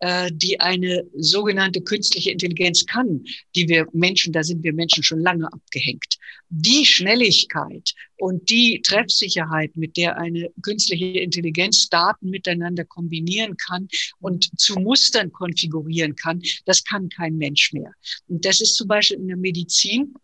[0.00, 5.20] äh, die eine sogenannte künstliche Intelligenz kann, die wir Menschen, da sind wir Menschen schon
[5.20, 6.16] lange abgehängt.
[6.48, 13.88] Die Schnelligkeit und die Treffsicherheit, mit der eine künstliche Intelligenz Daten miteinander kombinieren kann
[14.20, 17.92] und zu Mustern konfigurieren kann, das kann kein Mensch mehr.
[18.26, 20.14] Und das ist zum Beispiel in der Medizin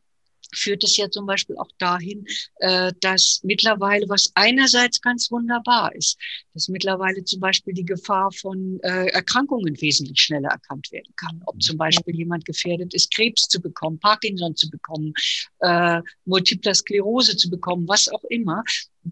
[0.56, 6.18] führt es ja zum Beispiel auch dahin, äh, dass mittlerweile, was einerseits ganz wunderbar ist,
[6.54, 11.42] dass mittlerweile zum Beispiel die Gefahr von äh, Erkrankungen wesentlich schneller erkannt werden kann.
[11.46, 15.12] Ob zum Beispiel jemand gefährdet ist, Krebs zu bekommen, Parkinson zu bekommen,
[15.60, 18.62] äh, Multiple Sklerose zu bekommen, was auch immer.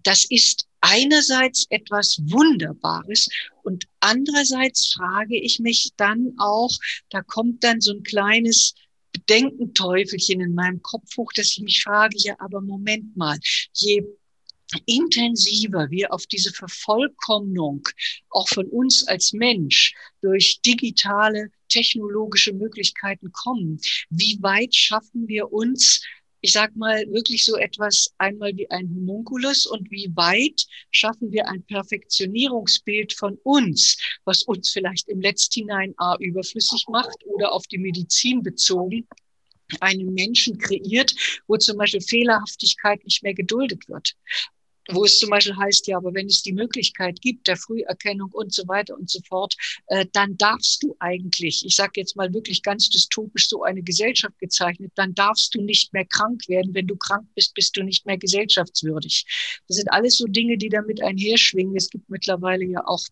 [0.03, 3.29] Das ist einerseits etwas Wunderbares
[3.63, 6.71] und andererseits frage ich mich dann auch,
[7.11, 8.75] da kommt dann so ein kleines
[9.14, 13.38] Bedenkenteufelchen in meinem Kopf hoch, dass ich mich frage, ja, aber Moment mal,
[13.72, 14.05] je
[14.87, 17.88] intensiver wir auf diese Vervollkommnung
[18.31, 26.03] auch von uns als Mensch durch digitale technologische Möglichkeiten kommen, wie weit schaffen wir uns
[26.45, 31.49] ich sag mal, wirklich so etwas einmal wie ein Homunculus und wie weit schaffen wir
[31.49, 37.79] ein Perfektionierungsbild von uns, was uns vielleicht im Letzthinein A überflüssig macht oder auf die
[37.79, 39.09] Medizin bezogen
[39.81, 41.15] einen Menschen kreiert,
[41.47, 44.15] wo zum Beispiel Fehlerhaftigkeit nicht mehr geduldet wird
[44.90, 48.53] wo es zum Beispiel heißt, ja, aber wenn es die Möglichkeit gibt der Früherkennung und
[48.53, 49.55] so weiter und so fort,
[49.87, 54.38] äh, dann darfst du eigentlich, ich sage jetzt mal wirklich ganz dystopisch so eine Gesellschaft
[54.38, 56.75] gezeichnet, dann darfst du nicht mehr krank werden.
[56.75, 59.25] Wenn du krank bist, bist du nicht mehr gesellschaftswürdig.
[59.68, 61.77] Das sind alles so Dinge, die damit einherschwingen.
[61.77, 63.03] Es gibt mittlerweile ja auch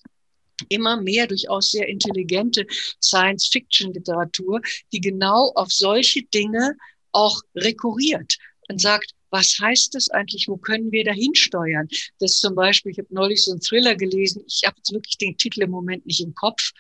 [0.68, 2.66] immer mehr durchaus sehr intelligente
[3.02, 4.61] Science-Fiction-Literatur,
[4.92, 6.76] die genau auf solche Dinge
[7.12, 8.37] auch rekurriert
[8.68, 10.47] und sagt, was heißt das eigentlich?
[10.47, 11.88] Wo können wir dahin steuern?
[12.21, 14.45] Das zum Beispiel, ich habe neulich so einen Thriller gelesen.
[14.47, 16.73] Ich habe jetzt wirklich den Titel im Moment nicht im Kopf,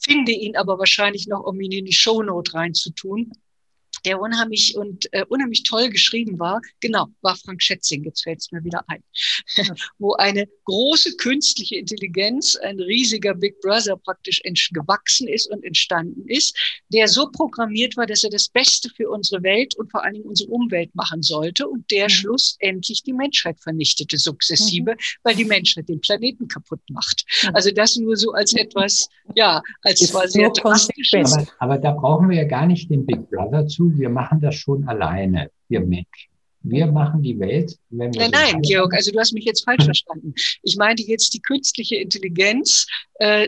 [0.00, 3.32] finde ihn aber wahrscheinlich noch, um ihn in die Shownote reinzutun
[4.04, 6.60] der unheimlich und äh, unheimlich toll geschrieben war.
[6.80, 9.02] Genau, war Frank Schätzing, jetzt fällt es mir wieder ein.
[9.98, 14.40] Wo eine große künstliche Intelligenz, ein riesiger Big Brother praktisch
[14.72, 16.56] gewachsen ist und entstanden ist,
[16.88, 20.26] der so programmiert war, dass er das Beste für unsere Welt und vor allen Dingen
[20.26, 22.10] unsere Umwelt machen sollte und der mhm.
[22.10, 24.96] schlussendlich die Menschheit vernichtete, sukzessive, mhm.
[25.22, 27.24] weil die Menschheit den Planeten kaputt macht.
[27.42, 27.54] Mhm.
[27.54, 31.12] Also das nur so als etwas, ja, als zwar sehr drastisch.
[31.14, 34.54] Aber, aber da brauchen wir ja gar nicht den Big Brother zu wir machen das
[34.54, 36.32] schon alleine, wir Menschen.
[36.64, 38.20] Wir machen die Welt, wenn wir.
[38.20, 40.32] Nein, nein, Georg, also du hast mich jetzt falsch verstanden.
[40.62, 42.86] Ich meinte jetzt die künstliche Intelligenz,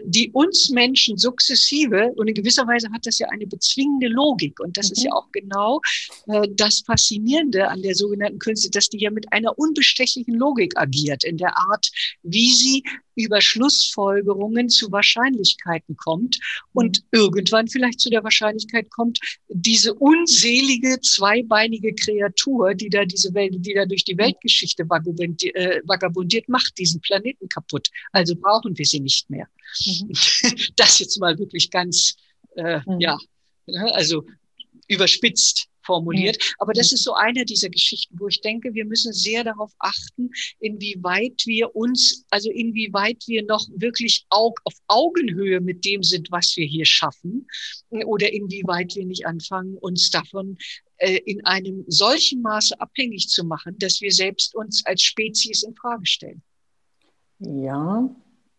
[0.05, 4.61] die uns Menschen sukzessive, und in gewisser Weise hat das ja eine bezwingende Logik.
[4.61, 4.93] Und das mhm.
[4.93, 5.81] ist ja auch genau
[6.29, 11.25] äh, das Faszinierende an der sogenannten Künste, dass die ja mit einer unbestechlichen Logik agiert,
[11.25, 11.91] in der Art,
[12.23, 12.83] wie sie
[13.17, 16.39] über Schlussfolgerungen zu Wahrscheinlichkeiten kommt
[16.73, 17.19] und mhm.
[17.19, 23.75] irgendwann vielleicht zu der Wahrscheinlichkeit kommt, diese unselige zweibeinige Kreatur, die da diese Welt, die
[23.75, 27.89] da durch die Weltgeschichte äh, vagabundiert, macht diesen Planeten kaputt.
[28.13, 29.49] Also brauchen wir sie nicht mehr.
[29.87, 30.13] Mhm.
[30.77, 32.17] Das jetzt mal wirklich ganz,
[32.57, 33.01] äh, mhm.
[33.01, 33.17] ja,
[33.67, 34.25] ne, also
[34.89, 36.37] überspitzt formuliert.
[36.37, 36.55] Mhm.
[36.59, 40.31] Aber das ist so eine dieser Geschichten, wo ich denke, wir müssen sehr darauf achten,
[40.61, 46.67] inwieweit wir uns, also inwieweit wir noch wirklich auf Augenhöhe mit dem sind, was wir
[46.67, 47.47] hier schaffen,
[47.91, 50.57] oder inwieweit wir nicht anfangen, uns davon
[50.99, 55.75] äh, in einem solchen Maße abhängig zu machen, dass wir selbst uns als Spezies in
[55.75, 56.43] Frage stellen.
[57.39, 58.09] Ja,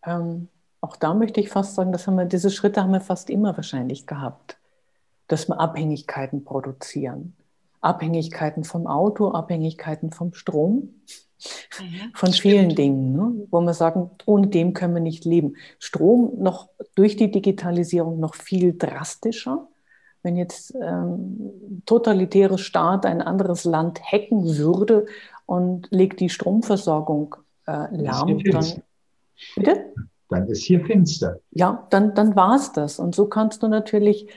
[0.05, 0.47] ähm,
[0.85, 3.55] auch da möchte ich fast sagen, dass haben wir, diese Schritte haben wir fast immer
[3.57, 4.57] wahrscheinlich gehabt
[5.27, 7.35] dass wir Abhängigkeiten produzieren.
[7.81, 10.95] Abhängigkeiten vom Auto, Abhängigkeiten vom Strom,
[11.79, 12.77] mhm, von vielen stimmt.
[12.79, 13.47] Dingen, ne?
[13.51, 15.55] wo wir sagen, ohne dem können wir nicht leben.
[15.77, 19.67] Strom noch durch die Digitalisierung noch viel drastischer.
[20.23, 25.05] Wenn jetzt ähm, totalitäre Staat ein anderes Land hacken würde
[25.45, 27.35] und legt die Stromversorgung
[27.67, 28.81] äh, lahm, dann,
[29.55, 29.93] bitte?
[30.29, 31.39] Dann ist hier finster.
[31.51, 32.99] Ja, dann, dann war es das.
[32.99, 34.27] Und so kannst du natürlich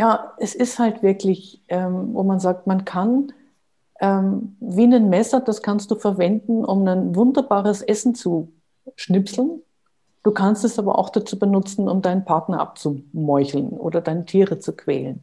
[0.00, 3.32] ja, es ist halt wirklich, ähm, wo man sagt, man kann
[4.00, 8.50] ähm, wie ein Messer, das kannst du verwenden, um ein wunderbares Essen zu
[8.96, 9.60] schnipseln.
[10.22, 14.74] Du kannst es aber auch dazu benutzen, um deinen Partner abzumeucheln oder deine Tiere zu
[14.74, 15.22] quälen.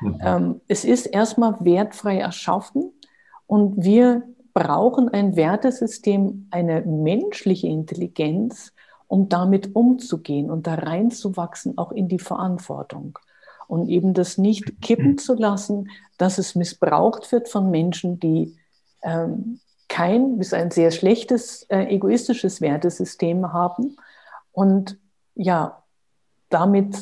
[0.00, 0.18] Mhm.
[0.22, 2.92] Ähm, es ist erstmal wertfrei erschaffen
[3.48, 4.22] und wir
[4.54, 8.72] brauchen ein Wertesystem, eine menschliche Intelligenz,
[9.12, 13.18] um damit umzugehen und da reinzuwachsen, auch in die Verantwortung.
[13.68, 18.56] Und eben das nicht kippen zu lassen, dass es missbraucht wird von Menschen, die
[19.02, 23.98] ähm, kein bis ein sehr schlechtes äh, egoistisches Wertesystem haben.
[24.50, 24.96] Und
[25.34, 25.82] ja,
[26.48, 26.96] damit,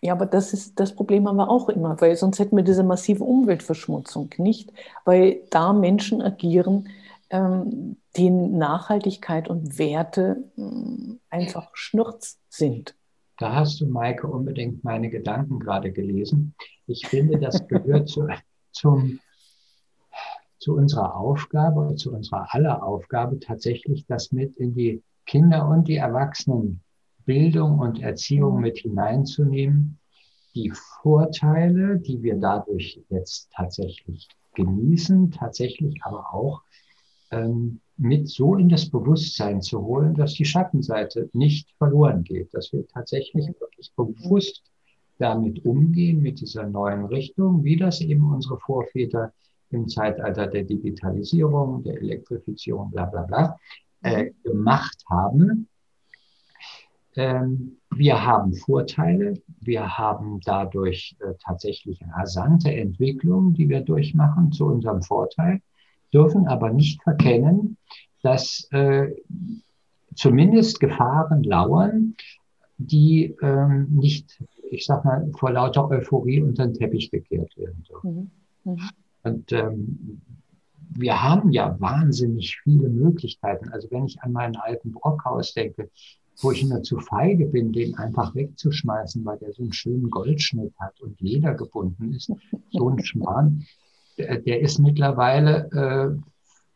[0.00, 2.84] ja, aber das ist das Problem haben wir auch immer, weil sonst hätten wir diese
[2.84, 4.72] massive Umweltverschmutzung nicht,
[5.04, 6.90] weil da Menschen agieren,
[7.30, 10.62] ähm, denen Nachhaltigkeit und Werte äh,
[11.36, 12.96] einfach Schnurz sind.
[13.38, 16.54] Da hast du, Maike, unbedingt meine Gedanken gerade gelesen.
[16.86, 18.26] Ich finde, das gehört zu,
[18.72, 19.20] zum,
[20.58, 25.96] zu unserer Aufgabe, zu unserer aller Aufgabe, tatsächlich das mit in die Kinder- und die
[25.96, 29.98] Erwachsenenbildung und Erziehung mit hineinzunehmen.
[30.54, 30.72] Die
[31.02, 36.62] Vorteile, die wir dadurch jetzt tatsächlich genießen, tatsächlich aber auch
[37.30, 42.72] ähm, mit so in das Bewusstsein zu holen, dass die Schattenseite nicht verloren geht, dass
[42.72, 44.62] wir tatsächlich wirklich bewusst
[45.18, 49.32] damit umgehen, mit dieser neuen Richtung, wie das eben unsere Vorväter
[49.70, 53.56] im Zeitalter der Digitalisierung, der Elektrifizierung, bla bla bla,
[54.02, 55.68] äh, gemacht haben.
[57.16, 64.66] Ähm, wir haben Vorteile, wir haben dadurch äh, tatsächlich rasante Entwicklungen, die wir durchmachen zu
[64.66, 65.62] unserem Vorteil,
[66.12, 67.76] dürfen aber nicht verkennen,
[68.22, 69.08] dass äh,
[70.14, 72.14] zumindest Gefahren lauern,
[72.78, 78.30] die ähm, nicht, ich sag mal, vor lauter Euphorie unter den Teppich gekehrt werden dürfen.
[78.64, 78.72] Mhm.
[78.72, 78.90] Mhm.
[79.22, 80.20] Und ähm,
[80.90, 83.70] wir haben ja wahnsinnig viele Möglichkeiten.
[83.70, 85.90] Also wenn ich an meinen alten Brockhaus denke,
[86.42, 90.74] wo ich nur zu feige bin, den einfach wegzuschmeißen, weil der so einen schönen Goldschnitt
[90.78, 92.30] hat und Leder gebunden ist,
[92.70, 93.64] so ein Schmarrn,
[94.18, 96.20] der, ist mittlerweile, äh,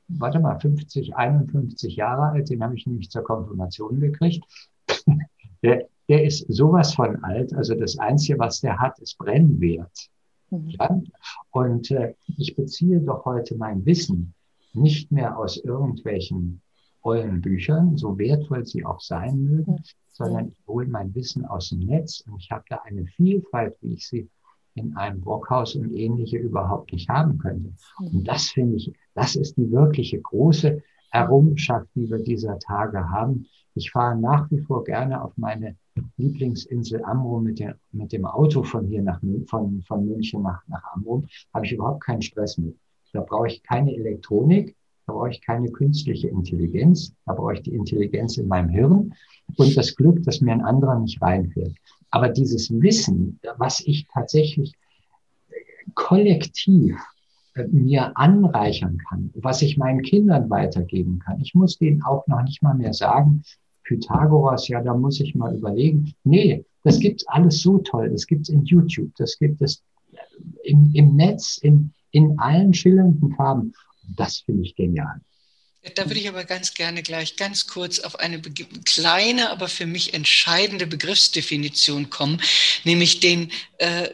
[0.08, 4.44] warte mal, 50, 51 Jahre alt, den habe ich nämlich zur Konfirmation gekriegt.
[5.62, 10.10] der, der ist sowas von alt, also das Einzige, was der hat, ist Brennwert.
[10.50, 10.70] Mhm.
[10.70, 11.00] Ja?
[11.50, 14.34] Und äh, ich beziehe doch heute mein Wissen
[14.72, 16.60] nicht mehr aus irgendwelchen
[17.02, 21.80] ollen Büchern, so wertvoll sie auch sein mögen, sondern ich hole mein Wissen aus dem
[21.80, 24.28] Netz und ich habe da eine Vielfalt, wie ich sie
[24.74, 27.72] in einem Brockhaus und ähnliche überhaupt nicht haben könnte.
[27.98, 28.06] Mhm.
[28.18, 33.46] Und das finde ich, das ist die wirkliche große Errungenschaft, die wir dieser Tage haben.
[33.74, 35.76] Ich fahre nach wie vor gerne auf meine
[36.16, 40.82] Lieblingsinsel Amrum mit, der, mit dem Auto von hier nach von, von München nach, nach
[40.94, 42.76] Amrum, habe ich überhaupt keinen Stress mit.
[43.12, 47.74] Da brauche ich keine Elektronik, da brauche ich keine künstliche Intelligenz, da brauche ich die
[47.74, 49.14] Intelligenz in meinem Hirn
[49.56, 51.74] und das Glück, dass mir ein anderer nicht reinfährt.
[52.10, 54.74] Aber dieses Wissen, was ich tatsächlich
[55.94, 56.96] kollektiv
[57.54, 61.40] äh, mir anreichern kann, was ich meinen Kindern weitergeben kann.
[61.40, 63.42] Ich muss denen auch noch nicht mal mehr sagen,
[63.84, 66.14] Pythagoras, ja, da muss ich mal überlegen.
[66.22, 68.10] Nee, das gibt's alles so toll.
[68.10, 69.82] Das gibt's in YouTube, das gibt es
[70.62, 73.72] im, im Netz, in, in allen schillernden Farben.
[74.16, 75.20] Das finde ich genial.
[75.94, 78.42] Da würde ich aber ganz gerne gleich ganz kurz auf eine
[78.84, 82.42] kleine, aber für mich entscheidende Begriffsdefinition kommen,
[82.84, 84.10] nämlich den äh,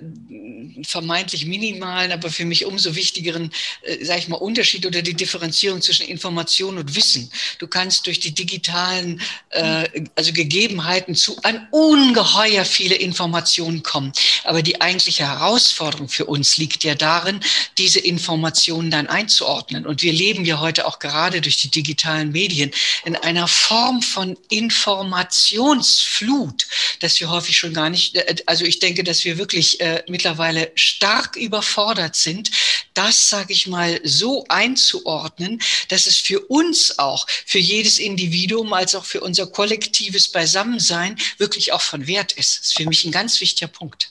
[0.85, 3.50] vermeintlich minimalen, aber für mich umso wichtigeren,
[3.83, 7.33] äh, sage ich mal, Unterschied oder die Differenzierung zwischen Information und Wissen.
[7.59, 14.12] Du kannst durch die digitalen, äh, also Gegebenheiten zu an ungeheuer viele Informationen kommen.
[14.44, 17.40] Aber die eigentliche Herausforderung für uns liegt ja darin,
[17.76, 19.85] diese Informationen dann einzuordnen.
[19.85, 22.70] Und wir leben ja heute auch gerade durch die digitalen Medien
[23.04, 26.66] in einer Form von Informationsflut,
[27.00, 30.70] dass wir häufig schon gar nicht, äh, also ich denke, dass wir wirklich äh, mittlerweile
[30.74, 32.50] stark überfordert sind,
[32.94, 38.94] das, sage ich mal, so einzuordnen, dass es für uns auch, für jedes Individuum als
[38.94, 42.58] auch für unser kollektives Beisammensein wirklich auch von Wert ist.
[42.58, 44.10] Das ist für mich ein ganz wichtiger Punkt.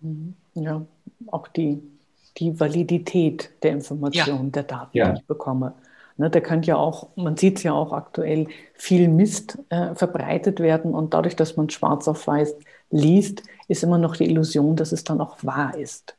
[0.00, 0.34] Mhm.
[0.54, 0.86] Ja,
[1.28, 1.78] auch die,
[2.38, 4.50] die Validität der Informationen, ja.
[4.50, 5.12] der Daten, ja.
[5.12, 5.74] die ich bekomme.
[6.16, 10.60] Ne, da kann ja auch, man sieht es ja auch aktuell, viel Mist äh, verbreitet
[10.60, 12.54] werden und dadurch, dass man schwarz auf weiß
[12.90, 16.16] liest, ist immer noch die Illusion, dass es dann auch wahr ist.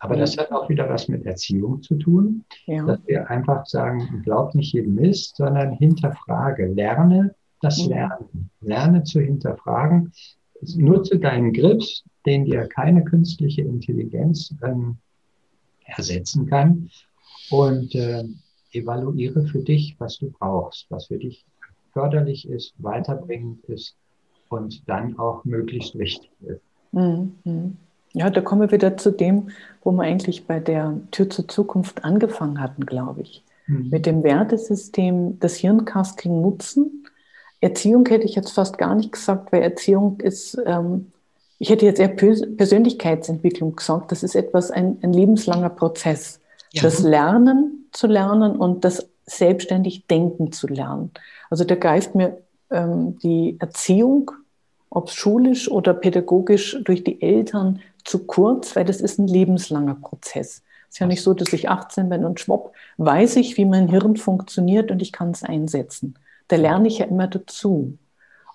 [0.00, 2.84] Aber das hat auch wieder was mit Erziehung zu tun, ja.
[2.84, 7.90] dass wir einfach sagen, glaub nicht jedem Mist, sondern hinterfrage, lerne das mhm.
[7.90, 10.12] Lernen, lerne zu hinterfragen,
[10.76, 14.96] nutze deinen Grips, den dir keine künstliche Intelligenz ähm,
[15.84, 16.90] ersetzen kann
[17.50, 18.24] und äh,
[18.72, 21.44] evaluiere für dich, was du brauchst, was für dich
[21.92, 23.96] förderlich ist, weiterbringend ist
[24.48, 26.60] und dann auch möglichst richtig ist.
[26.92, 27.76] Mhm.
[28.12, 29.50] Ja, da kommen wir wieder zu dem,
[29.82, 33.44] wo wir eigentlich bei der Tür zur Zukunft angefangen hatten, glaube ich.
[33.66, 33.88] Mhm.
[33.90, 37.06] Mit dem Wertesystem das Hirnkasteln nutzen.
[37.60, 41.12] Erziehung hätte ich jetzt fast gar nicht gesagt, weil Erziehung ist, ähm,
[41.58, 46.40] ich hätte jetzt eher Persönlichkeitsentwicklung gesagt, das ist etwas, ein, ein lebenslanger Prozess.
[46.72, 46.82] Ja.
[46.82, 51.12] Das Lernen zu lernen und das selbstständig Denken zu lernen.
[51.50, 52.38] Also da greift mir
[52.70, 54.30] ähm, die Erziehung,
[54.90, 60.62] ob schulisch oder pädagogisch durch die Eltern zu kurz, weil das ist ein lebenslanger Prozess.
[60.88, 63.88] Es ist ja nicht so, dass ich 18 bin und schwupp, weiß ich, wie mein
[63.88, 66.14] Hirn funktioniert und ich kann es einsetzen.
[66.48, 67.96] Da lerne ich ja immer dazu.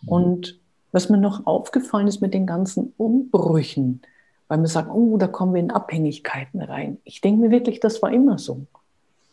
[0.06, 0.60] Und
[0.92, 4.02] was mir noch aufgefallen ist mit den ganzen Umbrüchen,
[4.48, 6.98] weil wir sagen, oh, da kommen wir in Abhängigkeiten rein.
[7.04, 8.66] Ich denke mir wirklich, das war immer so.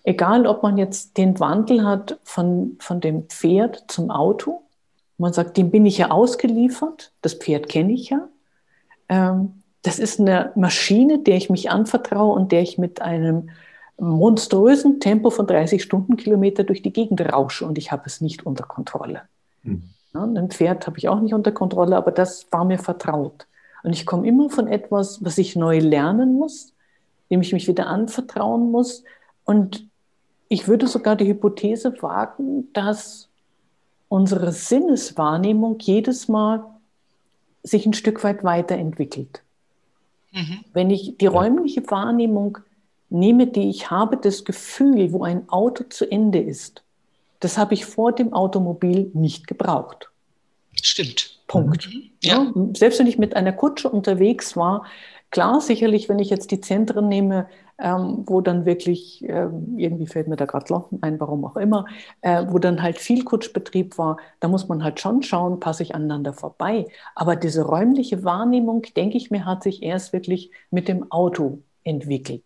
[0.05, 4.63] Egal, ob man jetzt den Wandel hat von, von dem Pferd zum Auto.
[5.17, 7.13] Man sagt, dem bin ich ja ausgeliefert.
[7.23, 8.29] Das Pferd kenne ich ja.
[9.09, 13.51] Ähm, das ist eine Maschine, der ich mich anvertraue und der ich mit einem
[13.99, 18.65] monströsen Tempo von 30 Stundenkilometer durch die Gegend rausche und ich habe es nicht unter
[18.65, 19.23] Kontrolle.
[19.63, 19.83] Mhm.
[20.15, 23.47] Ja, ein Pferd habe ich auch nicht unter Kontrolle, aber das war mir vertraut.
[23.83, 26.73] Und ich komme immer von etwas, was ich neu lernen muss,
[27.31, 29.05] dem ich mich wieder anvertrauen muss.
[29.45, 29.89] Und
[30.53, 33.31] ich würde sogar die Hypothese wagen, dass
[34.09, 36.63] unsere Sinneswahrnehmung jedes Mal
[37.63, 39.43] sich ein Stück weit weiterentwickelt.
[40.31, 40.61] Mhm.
[40.75, 42.59] Wenn ich die räumliche Wahrnehmung
[43.09, 46.83] nehme, die ich habe, das Gefühl, wo ein Auto zu Ende ist,
[47.41, 50.11] das habe ich vor dem Automobil nicht gebraucht.
[50.83, 51.41] Stimmt.
[51.47, 51.89] Punkt.
[51.91, 52.11] Mhm.
[52.23, 52.43] Ja.
[52.43, 52.53] ja.
[52.75, 54.85] selbst wenn ich mit einer Kutsche unterwegs war,
[55.33, 60.29] klar, sicherlich, wenn ich jetzt die Zentren nehme, ähm, wo dann wirklich, ähm, irgendwie fällt
[60.29, 61.87] mir da gerade London ein, warum auch immer,
[62.21, 65.95] äh, wo dann halt viel Kutschbetrieb war, da muss man halt schon schauen, passe ich
[65.95, 66.87] aneinander vorbei.
[67.17, 72.45] Aber diese räumliche Wahrnehmung, denke ich mir, hat sich erst wirklich mit dem Auto entwickelt.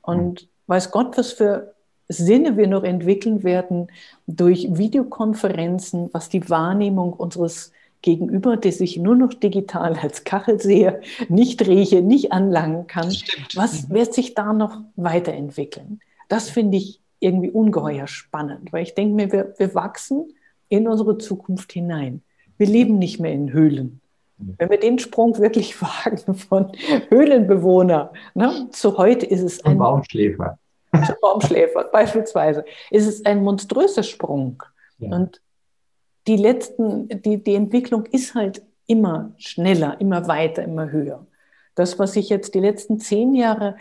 [0.00, 0.48] Und mhm.
[0.68, 1.74] weiß Gott, was für
[2.08, 3.88] Sinne wir noch entwickeln werden
[4.28, 7.72] durch Videokonferenzen, was die Wahrnehmung unseres
[8.06, 13.12] Gegenüber, der sich nur noch digital als Kachel sehe, nicht rieche, nicht anlangen kann.
[13.56, 13.94] Was mhm.
[13.94, 15.98] wird sich da noch weiterentwickeln?
[16.28, 20.28] Das finde ich irgendwie ungeheuer spannend, weil ich denke mir, wir, wir wachsen
[20.68, 22.22] in unsere Zukunft hinein.
[22.58, 24.00] Wir leben nicht mehr in Höhlen.
[24.38, 26.70] Wenn wir den Sprung wirklich wagen von
[27.08, 30.60] Höhlenbewohner ne, zu heute ist es ein Baumschläfer.
[31.20, 34.62] Baumschläfer beispielsweise, ist es ein monströser Sprung.
[35.00, 35.10] Ja.
[35.10, 35.40] Und
[36.26, 41.26] die letzten, die, die Entwicklung ist halt immer schneller, immer weiter, immer höher.
[41.74, 43.76] Das, was sich jetzt die letzten zehn Jahre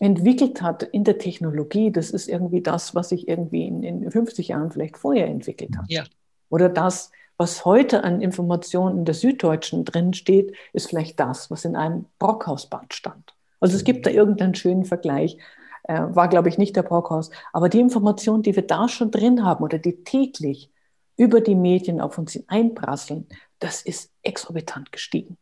[0.00, 4.48] entwickelt hat in der Technologie, das ist irgendwie das, was sich irgendwie in, in 50
[4.48, 5.86] Jahren vielleicht vorher entwickelt hat.
[5.88, 6.04] Ja.
[6.50, 11.64] Oder das, was heute an Informationen in der Süddeutschen drin steht, ist vielleicht das, was
[11.64, 13.34] in einem Brockhausbad stand.
[13.60, 15.38] Also es gibt da irgendeinen schönen Vergleich.
[15.84, 17.30] Äh, war, glaube ich, nicht der Brockhaus.
[17.52, 20.70] Aber die Informationen, die wir da schon drin haben oder die täglich
[21.18, 25.36] über die Medien auf uns einprasseln, das ist exorbitant gestiegen.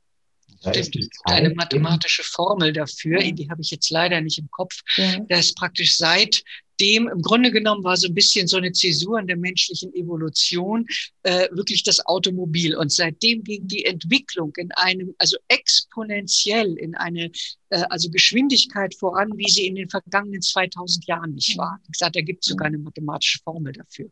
[0.61, 4.81] Stimmt, es gibt eine mathematische Formel dafür, die habe ich jetzt leider nicht im Kopf.
[4.97, 5.21] Ja.
[5.29, 6.43] Das praktisch seit
[6.81, 10.87] dem, im Grunde genommen war so ein bisschen so eine Zäsur in der menschlichen Evolution,
[11.23, 12.77] äh, wirklich das Automobil.
[12.77, 17.31] Und seitdem ging die Entwicklung in einem, also exponentiell in eine,
[17.71, 21.79] äh, also Geschwindigkeit voran, wie sie in den vergangenen 2000 Jahren nicht war.
[21.85, 24.11] Ich gesagt, da gibt es sogar eine mathematische Formel dafür.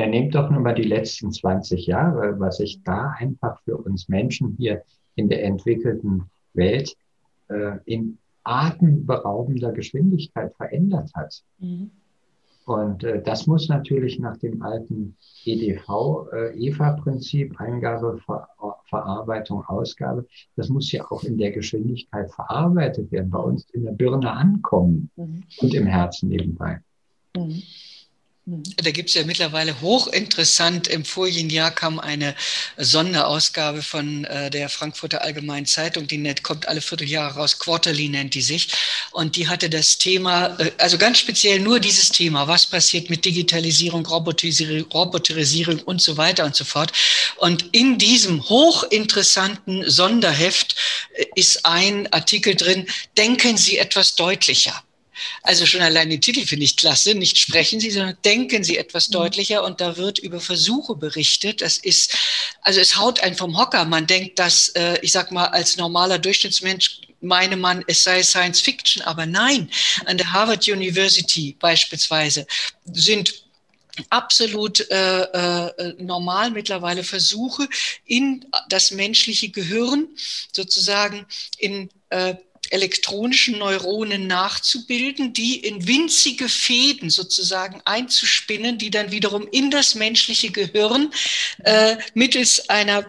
[0.00, 4.08] Ja, nehmt doch nur mal die letzten 20 Jahre, was sich da einfach für uns
[4.08, 4.82] Menschen hier
[5.14, 6.96] in der entwickelten Welt
[7.48, 11.42] äh, in atemberaubender Geschwindigkeit verändert hat.
[11.58, 11.90] Mhm.
[12.64, 18.48] Und äh, das muss natürlich nach dem alten EDV-EVA-Prinzip, äh, Eingabe, Ver
[18.88, 20.26] Verarbeitung, Ausgabe,
[20.56, 25.10] das muss ja auch in der Geschwindigkeit verarbeitet werden, bei uns in der Birne ankommen
[25.16, 25.42] mhm.
[25.60, 26.80] und im Herzen nebenbei.
[27.36, 27.62] Mhm.
[28.50, 28.64] Mhm.
[28.76, 30.88] Da gibt es ja mittlerweile hochinteressant.
[30.88, 32.34] Im vorigen Jahr kam eine
[32.76, 38.34] Sonderausgabe von äh, der Frankfurter Allgemeinen Zeitung, die net, kommt alle Vierteljahre raus, Quarterly nennt
[38.34, 38.68] die sich.
[39.12, 43.24] Und die hatte das Thema, äh, also ganz speziell nur dieses Thema, was passiert mit
[43.24, 46.92] Digitalisierung, Robotisierung, Roboterisierung und so weiter und so fort.
[47.36, 50.74] Und in diesem hochinteressanten Sonderheft
[51.14, 52.86] äh, ist ein Artikel drin,
[53.16, 54.82] denken Sie etwas deutlicher.
[55.42, 57.14] Also schon allein den Titel finde ich klasse.
[57.14, 59.14] Nicht sprechen Sie, sondern denken Sie etwas mhm.
[59.14, 59.64] deutlicher.
[59.64, 61.62] Und da wird über Versuche berichtet.
[61.62, 62.16] Das ist,
[62.62, 63.84] also es haut einen vom Hocker.
[63.84, 68.60] Man denkt, dass, äh, ich sag mal, als normaler Durchschnittsmensch meine man, es sei Science
[68.60, 69.02] Fiction.
[69.02, 69.70] Aber nein,
[70.06, 72.46] an der Harvard University beispielsweise
[72.84, 73.44] sind
[74.08, 77.68] absolut äh, äh, normal mittlerweile Versuche
[78.04, 80.08] in das menschliche Gehirn
[80.52, 81.26] sozusagen
[81.58, 82.34] in äh,
[82.70, 90.50] elektronischen Neuronen nachzubilden, die in winzige Fäden sozusagen einzuspinnen, die dann wiederum in das menschliche
[90.50, 91.12] Gehirn
[91.64, 93.04] äh, mittels einer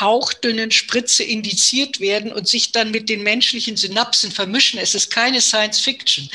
[0.00, 4.80] hauchdünnen Spritze indiziert werden und sich dann mit den menschlichen Synapsen vermischen.
[4.80, 6.28] Es ist keine Science Fiction.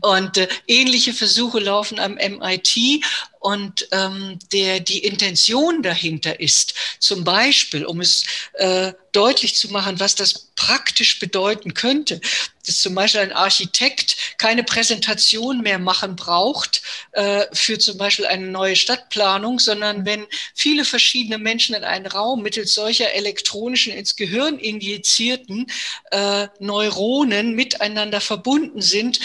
[0.00, 3.04] Und äh, ähnliche Versuche laufen am MIT
[3.46, 8.24] und ähm, der die Intention dahinter ist, zum Beispiel, um es
[8.54, 12.20] äh, deutlich zu machen, was das praktisch bedeuten könnte,
[12.66, 16.82] dass zum Beispiel ein Architekt keine Präsentation mehr machen braucht
[17.12, 20.26] äh, für zum Beispiel eine neue Stadtplanung, sondern wenn
[20.56, 25.70] viele verschiedene Menschen in einen Raum mittels solcher elektronischen ins Gehirn injizierten
[26.10, 29.20] äh, Neuronen miteinander verbunden sind,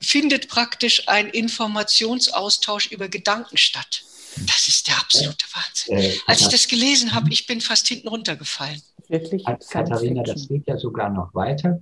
[0.00, 4.04] findet praktisch ein Informationsaustausch über Gedanken statt.
[4.46, 5.98] Das ist der absolute Wahnsinn.
[5.98, 8.80] Äh, Als ich das gelesen habe, ich bin fast hinten runtergefallen.
[9.08, 9.44] Wirklich?
[9.44, 11.80] Katharina, das geht ja sogar noch weiter,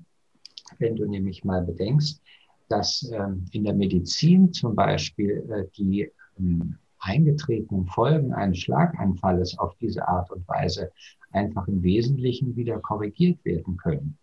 [0.78, 2.20] wenn du nämlich mal bedenkst,
[2.68, 9.74] dass ähm, in der Medizin zum Beispiel äh, die ähm, eingetretenen Folgen eines Schlaganfalles auf
[9.80, 10.90] diese Art und Weise
[11.30, 14.18] einfach im Wesentlichen wieder korrigiert werden können.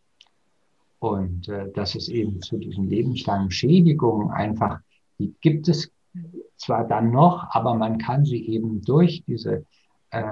[0.99, 4.79] Und äh, dass es eben zu diesen lebenslangen Schädigungen einfach,
[5.19, 5.91] die gibt es
[6.57, 9.65] zwar dann noch, aber man kann sie eben durch diese
[10.11, 10.23] äh,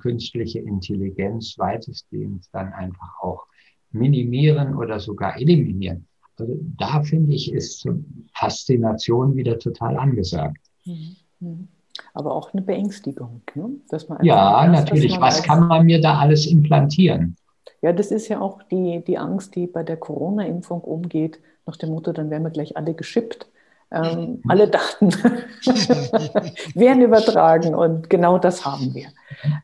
[0.00, 3.46] künstliche Intelligenz weitestgehend dann einfach auch
[3.92, 6.06] minimieren oder sogar eliminieren.
[6.36, 7.88] Also da finde ich, ist
[8.34, 10.58] Faszination wieder total angesagt.
[10.84, 11.16] Mhm.
[11.40, 11.68] Mhm.
[12.14, 13.70] Aber auch eine Beängstigung, ne?
[13.88, 15.20] dass man ja, weiß, natürlich.
[15.20, 17.36] Was kann man mir da alles implantieren?
[17.82, 21.90] Ja, das ist ja auch die, die Angst, die bei der Corona-Impfung umgeht, nach dem
[21.90, 23.46] Motto, dann werden wir gleich alle geschippt.
[23.90, 25.10] Ähm, alle Daten
[26.74, 29.08] werden übertragen und genau das haben wir.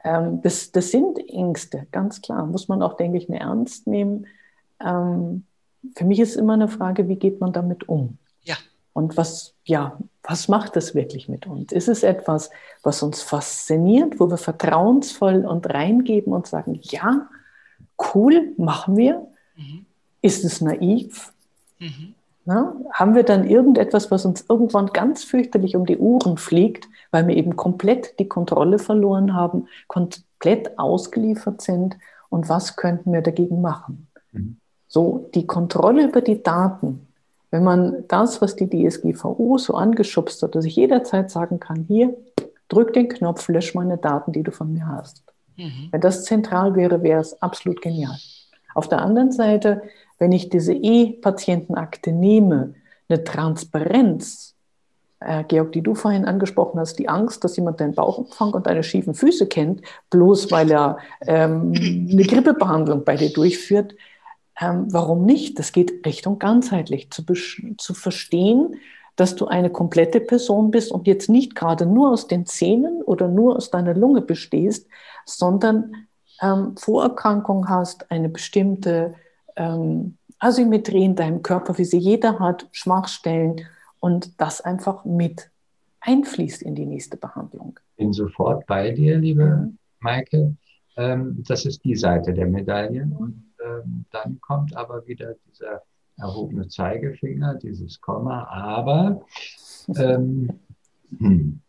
[0.02, 2.46] Ähm, das, das sind Ängste, ganz klar.
[2.46, 4.26] Muss man auch, denke ich, eine ernst nehmen.
[4.80, 5.44] Ähm,
[5.94, 8.16] für mich ist immer eine Frage, wie geht man damit um?
[8.42, 8.56] Ja.
[8.94, 11.72] Und was, ja, was macht das wirklich mit uns?
[11.72, 12.50] Ist es etwas,
[12.82, 17.28] was uns fasziniert, wo wir vertrauensvoll und reingeben und sagen, ja,
[18.14, 19.26] cool, machen wir?
[19.56, 19.86] Mhm.
[20.22, 21.32] Ist es naiv?
[21.78, 22.14] Mhm.
[22.46, 27.26] Na, haben wir dann irgendetwas, was uns irgendwann ganz fürchterlich um die Uhren fliegt, weil
[27.26, 31.96] wir eben komplett die Kontrolle verloren haben, komplett ausgeliefert sind?
[32.28, 34.08] Und was könnten wir dagegen machen?
[34.32, 34.56] Mhm.
[34.88, 37.06] So, die Kontrolle über die Daten,
[37.50, 42.14] wenn man das, was die DSGVO so angeschubst hat, dass ich jederzeit sagen kann, hier,
[42.68, 45.23] drück den Knopf, lösch meine Daten, die du von mir hast.
[45.56, 45.88] Mhm.
[45.90, 48.16] Wenn das zentral wäre, wäre es absolut genial.
[48.74, 49.82] Auf der anderen Seite,
[50.18, 52.74] wenn ich diese E-Patientenakte nehme,
[53.08, 54.54] eine Transparenz,
[55.20, 58.82] äh, Georg, die du vorhin angesprochen hast, die Angst, dass jemand deinen Bauchumfang und deine
[58.82, 61.72] schiefen Füße kennt, bloß weil er ähm,
[62.10, 63.94] eine Grippebehandlung bei dir durchführt,
[64.60, 65.58] ähm, warum nicht?
[65.58, 68.76] Das geht Richtung ganzheitlich, zu, zu verstehen,
[69.16, 73.28] dass du eine komplette Person bist und jetzt nicht gerade nur aus den Zähnen oder
[73.28, 74.88] nur aus deiner Lunge bestehst,
[75.26, 76.06] sondern
[76.42, 79.14] ähm, Vorerkrankung hast, eine bestimmte
[79.56, 83.62] ähm, Asymmetrie in deinem Körper, wie sie jeder hat, Schwachstellen
[84.00, 85.50] und das einfach mit
[86.00, 87.78] einfließt in die nächste Behandlung.
[87.96, 89.78] Bin sofort bei dir, liebe mhm.
[90.00, 90.56] Maike.
[90.96, 93.02] Ähm, das ist die Seite der Medaille.
[93.02, 95.82] Und ähm, dann kommt aber wieder dieser
[96.16, 99.24] erhobene Zeigefinger, dieses Komma, aber
[99.96, 100.48] ähm,
[101.18, 101.60] hm,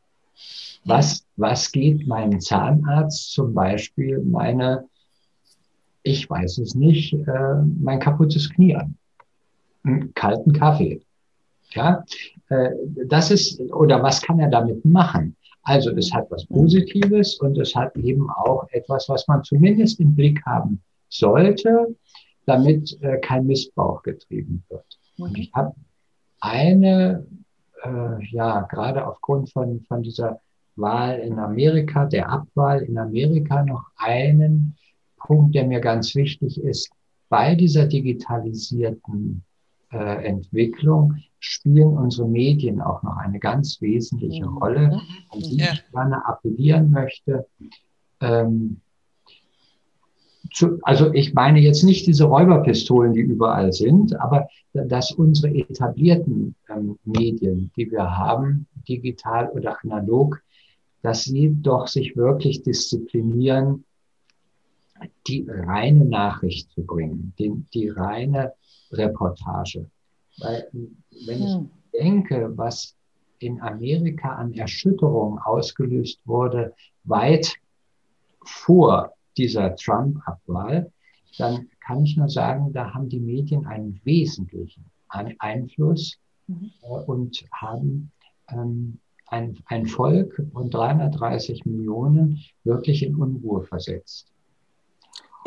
[0.83, 4.87] was, was geht meinem Zahnarzt zum Beispiel meine,
[6.03, 8.97] ich weiß es nicht, äh, mein kaputtes Knie an?
[9.83, 11.01] Einen kalten Kaffee.
[11.71, 12.03] Ja,
[12.49, 12.71] äh,
[13.07, 15.35] das ist, oder was kann er damit machen?
[15.63, 20.15] Also es hat was Positives und es hat eben auch etwas, was man zumindest im
[20.15, 21.95] Blick haben sollte,
[22.45, 24.85] damit äh, kein Missbrauch getrieben wird.
[25.17, 25.73] Und ich habe
[26.39, 27.25] eine,
[27.83, 30.39] äh, ja, gerade aufgrund von, von dieser
[30.75, 34.75] Wahl in Amerika, der Abwahl in Amerika noch einen
[35.17, 36.89] Punkt, der mir ganz wichtig ist.
[37.29, 39.43] Bei dieser digitalisierten
[39.91, 44.57] äh, Entwicklung spielen unsere Medien auch noch eine ganz wesentliche mhm.
[44.57, 45.01] Rolle, mhm.
[45.31, 47.47] an die ich gerne appellieren möchte.
[48.21, 48.81] Ähm,
[50.53, 56.55] zu, also ich meine jetzt nicht diese Räuberpistolen, die überall sind, aber dass unsere etablierten
[56.69, 60.41] ähm, Medien, die wir haben, digital oder analog,
[61.05, 63.85] dass sie doch sich wirklich disziplinieren,
[65.27, 68.53] die reine Nachricht zu bringen, die, die reine
[68.91, 69.85] Reportage.
[70.39, 71.69] Weil wenn ich hm.
[71.93, 72.95] denke, was
[73.37, 77.53] in Amerika an Erschütterung ausgelöst wurde, weit
[78.43, 80.91] vor dieser Trump-Abwahl,
[81.37, 86.71] dann kann ich nur sagen, da haben die Medien einen wesentlichen Einfluss mhm.
[86.81, 88.11] Äh, und haben
[88.49, 94.31] ähm, ein, ein Volk von 330 Millionen wirklich in Unruhe versetzt.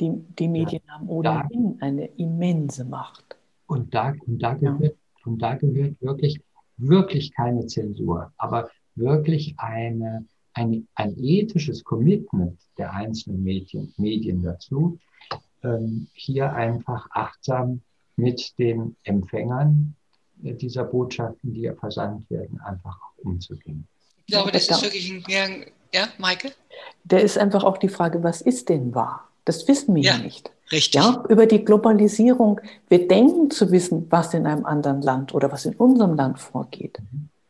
[0.01, 3.37] Die, die Medien ja, haben ohnehin da, eine immense Macht.
[3.67, 4.91] Und da, und, da gehört, ja.
[5.25, 6.41] und da gehört wirklich,
[6.77, 10.25] wirklich keine Zensur, aber wirklich eine,
[10.55, 14.99] ein, ein ethisches Commitment der einzelnen Medien, Medien dazu,
[15.63, 17.83] ähm, hier einfach achtsam
[18.17, 19.95] mit den Empfängern
[20.43, 23.87] dieser Botschaften, die ja versandt werden, einfach umzugehen.
[24.27, 26.53] Ich glaube, das ist wirklich ein, ja, Maike?
[27.05, 29.29] Der ist einfach auch die Frage, was ist denn wahr?
[29.45, 30.51] Das wissen wir ja, ja nicht.
[30.71, 31.01] Richtig.
[31.01, 32.61] Ja, über die Globalisierung.
[32.89, 36.99] Wir denken zu wissen, was in einem anderen Land oder was in unserem Land vorgeht.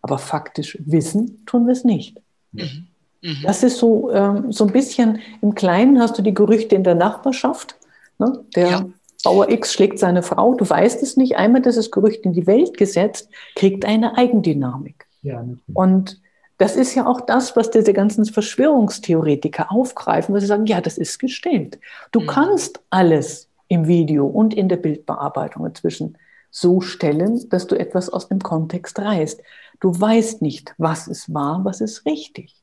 [0.02, 2.20] Aber faktisch wissen tun wir es nicht.
[2.52, 2.86] Mhm.
[3.22, 3.38] Mhm.
[3.42, 6.94] Das ist so, ähm, so ein bisschen im Kleinen hast du die Gerüchte in der
[6.94, 7.74] Nachbarschaft.
[8.18, 8.44] Ne?
[8.54, 8.86] Der ja.
[9.24, 11.36] Bauer X schlägt seine Frau, du weißt es nicht.
[11.36, 15.06] Einmal dieses Gerücht in die Welt gesetzt, kriegt eine Eigendynamik.
[15.22, 15.44] Ja,
[15.74, 16.20] und
[16.58, 20.98] das ist ja auch das, was diese ganzen Verschwörungstheoretiker aufgreifen, weil sie sagen, ja, das
[20.98, 21.78] ist gestellt.
[22.12, 22.26] Du mhm.
[22.26, 26.18] kannst alles im Video und in der Bildbearbeitung inzwischen
[26.50, 29.40] so stellen, dass du etwas aus dem Kontext reißt.
[29.80, 32.54] Du weißt nicht, was ist wahr, was ist richtig.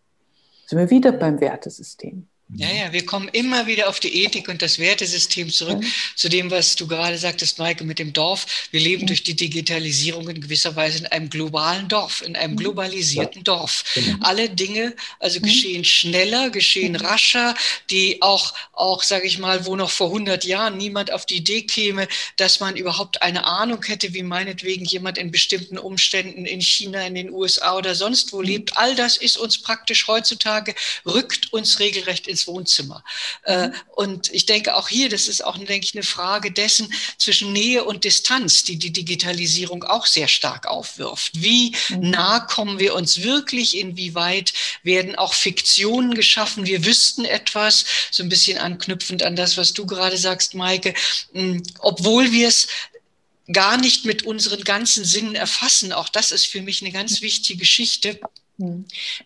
[0.65, 2.27] Sind wir wieder beim Wertesystem.
[2.53, 5.83] Ja, ja, wir kommen immer wieder auf die Ethik und das Wertesystem zurück,
[6.15, 8.67] zu dem, was du gerade sagtest, Maike, mit dem Dorf.
[8.69, 13.39] Wir leben durch die Digitalisierung in gewisser Weise in einem globalen Dorf, in einem globalisierten
[13.39, 13.43] ja.
[13.43, 13.83] Dorf.
[13.95, 14.17] Genau.
[14.21, 17.55] Alle Dinge also geschehen schneller, geschehen rascher,
[17.89, 21.63] die auch, auch sage ich mal, wo noch vor 100 Jahren niemand auf die Idee
[21.63, 27.07] käme, dass man überhaupt eine Ahnung hätte, wie meinetwegen jemand in bestimmten Umständen in China,
[27.07, 28.77] in den USA oder sonst wo lebt.
[28.77, 30.75] All das ist uns praktisch heutzutage,
[31.07, 33.03] rückt uns regelrecht ins Wohnzimmer.
[33.43, 33.73] Äh, mhm.
[33.95, 37.85] Und ich denke auch hier, das ist auch, denke ich, eine Frage dessen zwischen Nähe
[37.85, 41.31] und Distanz, die die Digitalisierung auch sehr stark aufwirft.
[41.35, 42.09] Wie mhm.
[42.09, 43.77] nah kommen wir uns wirklich?
[43.77, 46.65] Inwieweit werden auch Fiktionen geschaffen?
[46.65, 50.93] Wir wüssten etwas, so ein bisschen anknüpfend an das, was du gerade sagst, Maike,
[51.31, 52.67] hm, obwohl wir es
[53.53, 55.93] gar nicht mit unseren ganzen Sinnen erfassen.
[55.93, 58.19] Auch das ist für mich eine ganz wichtige Geschichte.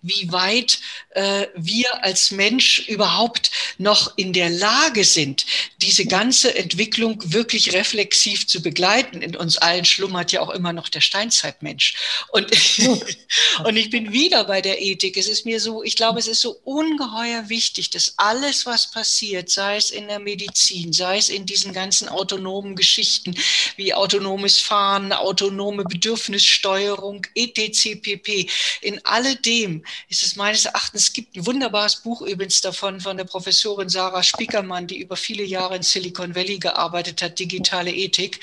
[0.02, 0.80] Wie weit
[1.12, 5.46] äh, wir als Mensch überhaupt noch in der Lage sind,
[5.82, 9.22] diese ganze Entwicklung wirklich reflexiv zu begleiten.
[9.22, 11.96] In uns allen schlummert ja auch immer noch der Steinzeitmensch.
[12.30, 12.50] Und,
[13.66, 15.16] und ich bin wieder bei der Ethik.
[15.16, 19.50] Es ist mir so, ich glaube, es ist so ungeheuer wichtig, dass alles, was passiert,
[19.50, 23.36] sei es in der Medizin, sei es in diesen ganzen autonomen Geschichten
[23.76, 28.02] wie autonomes Fahren, autonome Bedürfnissteuerung, etc.
[28.02, 28.50] pp.
[28.82, 33.26] In alledem ist es meines Erachtens, es gibt ein wunderbares Buch übrigens davon von der
[33.26, 38.40] Professorin Sarah Spiekermann, die über viele Jahre in Silicon Valley gearbeitet hat, digitale Ethik,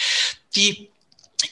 [0.54, 0.88] die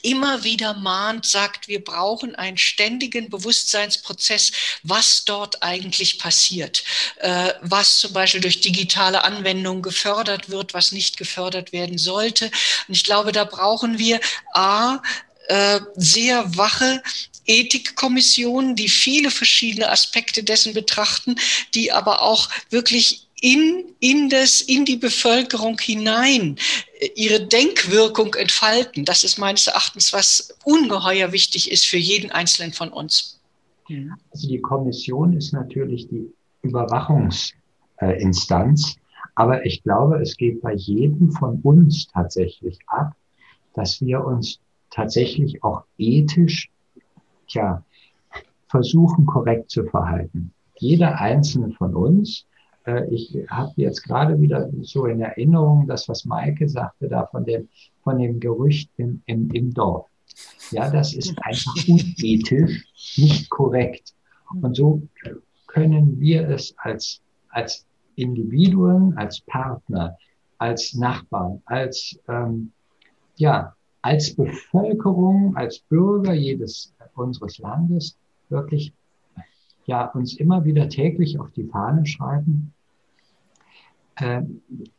[0.01, 4.51] immer wieder mahnt, sagt, wir brauchen einen ständigen Bewusstseinsprozess,
[4.83, 6.83] was dort eigentlich passiert,
[7.17, 12.51] äh, was zum Beispiel durch digitale Anwendungen gefördert wird, was nicht gefördert werden sollte.
[12.87, 14.19] Und ich glaube, da brauchen wir
[14.53, 15.01] A,
[15.47, 17.01] äh, sehr wache
[17.45, 21.35] Ethikkommissionen, die viele verschiedene Aspekte dessen betrachten,
[21.73, 26.57] die aber auch wirklich in, in, das, in die Bevölkerung hinein
[26.99, 29.05] äh, ihre Denkwirkung entfalten.
[29.05, 33.39] Das ist meines Erachtens, was ungeheuer wichtig ist für jeden Einzelnen von uns.
[34.31, 36.33] Also die Kommission ist natürlich die
[36.63, 38.95] Überwachungsinstanz,
[39.35, 43.13] aber ich glaube, es geht bei jedem von uns tatsächlich ab,
[43.75, 46.71] dass wir uns tatsächlich auch ethisch
[47.55, 47.83] tja,
[48.67, 50.51] versuchen, korrekt zu verhalten.
[50.77, 52.45] Jeder einzelne von uns,
[52.85, 57.45] äh, ich habe jetzt gerade wieder so in Erinnerung, das, was Maike sagte, da von
[57.45, 57.69] dem,
[58.03, 60.07] von dem Gerücht im, im, im Dorf.
[60.71, 62.83] Ja, das ist einfach unethisch,
[63.15, 64.13] nicht korrekt.
[64.61, 65.01] Und so
[65.67, 67.85] können wir es als, als
[68.15, 70.17] Individuen, als Partner,
[70.57, 72.71] als Nachbarn, als, ähm,
[73.37, 73.75] ja,
[74.05, 78.15] als Bevölkerung, als Bürger jedes unseres Landes
[78.49, 78.93] wirklich
[79.87, 82.71] ja, uns immer wieder täglich auf die Fahne schreiben,
[84.17, 84.43] äh,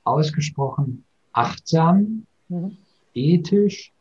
[0.03, 2.77] ausgesprochen achtsam, mhm.
[3.15, 3.93] ethisch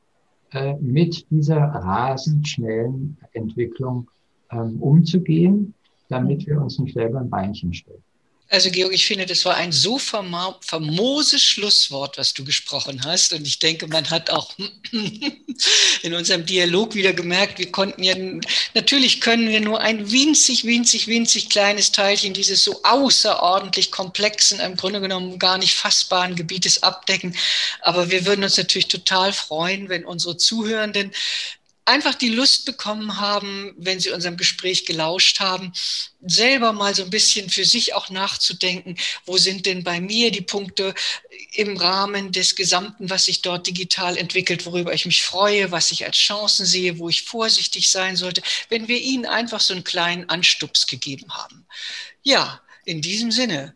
[0.52, 4.10] äh, mit dieser rasend schnellen Entwicklung
[4.50, 5.76] ähm, umzugehen,
[6.10, 6.48] damit mhm.
[6.48, 8.04] wir uns nicht selber ein Beinchen stellen.
[8.48, 13.34] Also Georg, ich finde, das war ein so famoses Schlusswort, was du gesprochen hast.
[13.34, 14.54] Und ich denke, man hat auch
[16.04, 18.16] in unserem Dialog wieder gemerkt, wir konnten ja,
[18.76, 24.76] natürlich können wir nur ein winzig, winzig, winzig kleines Teilchen dieses so außerordentlich komplexen, im
[24.76, 27.36] Grunde genommen gar nicht fassbaren Gebietes abdecken.
[27.82, 31.12] Aber wir würden uns natürlich total freuen, wenn unsere Zuhörenden
[31.86, 35.72] einfach die Lust bekommen haben, wenn sie unserem Gespräch gelauscht haben,
[36.26, 40.42] selber mal so ein bisschen für sich auch nachzudenken, wo sind denn bei mir die
[40.42, 40.96] Punkte
[41.54, 46.06] im Rahmen des Gesamten, was sich dort digital entwickelt, worüber ich mich freue, was ich
[46.06, 50.28] als Chancen sehe, wo ich vorsichtig sein sollte, wenn wir ihnen einfach so einen kleinen
[50.28, 51.68] Anstups gegeben haben.
[52.24, 53.76] Ja, in diesem Sinne.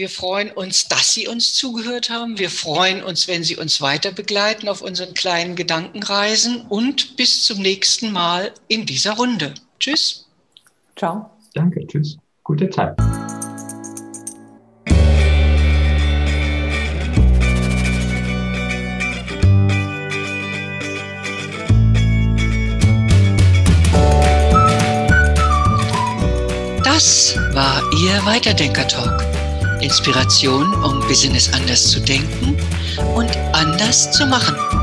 [0.00, 2.38] Wir freuen uns, dass Sie uns zugehört haben.
[2.38, 7.58] Wir freuen uns, wenn Sie uns weiter begleiten auf unseren kleinen Gedankenreisen und bis zum
[7.60, 9.52] nächsten Mal in dieser Runde.
[9.78, 10.26] Tschüss.
[10.96, 11.28] Ciao.
[11.52, 12.16] Danke, tschüss.
[12.44, 12.96] Gute Zeit.
[26.82, 29.29] Das war Ihr Weiterdenker-Talk.
[29.80, 32.56] Inspiration, um Business anders zu denken
[33.14, 34.79] und anders zu machen.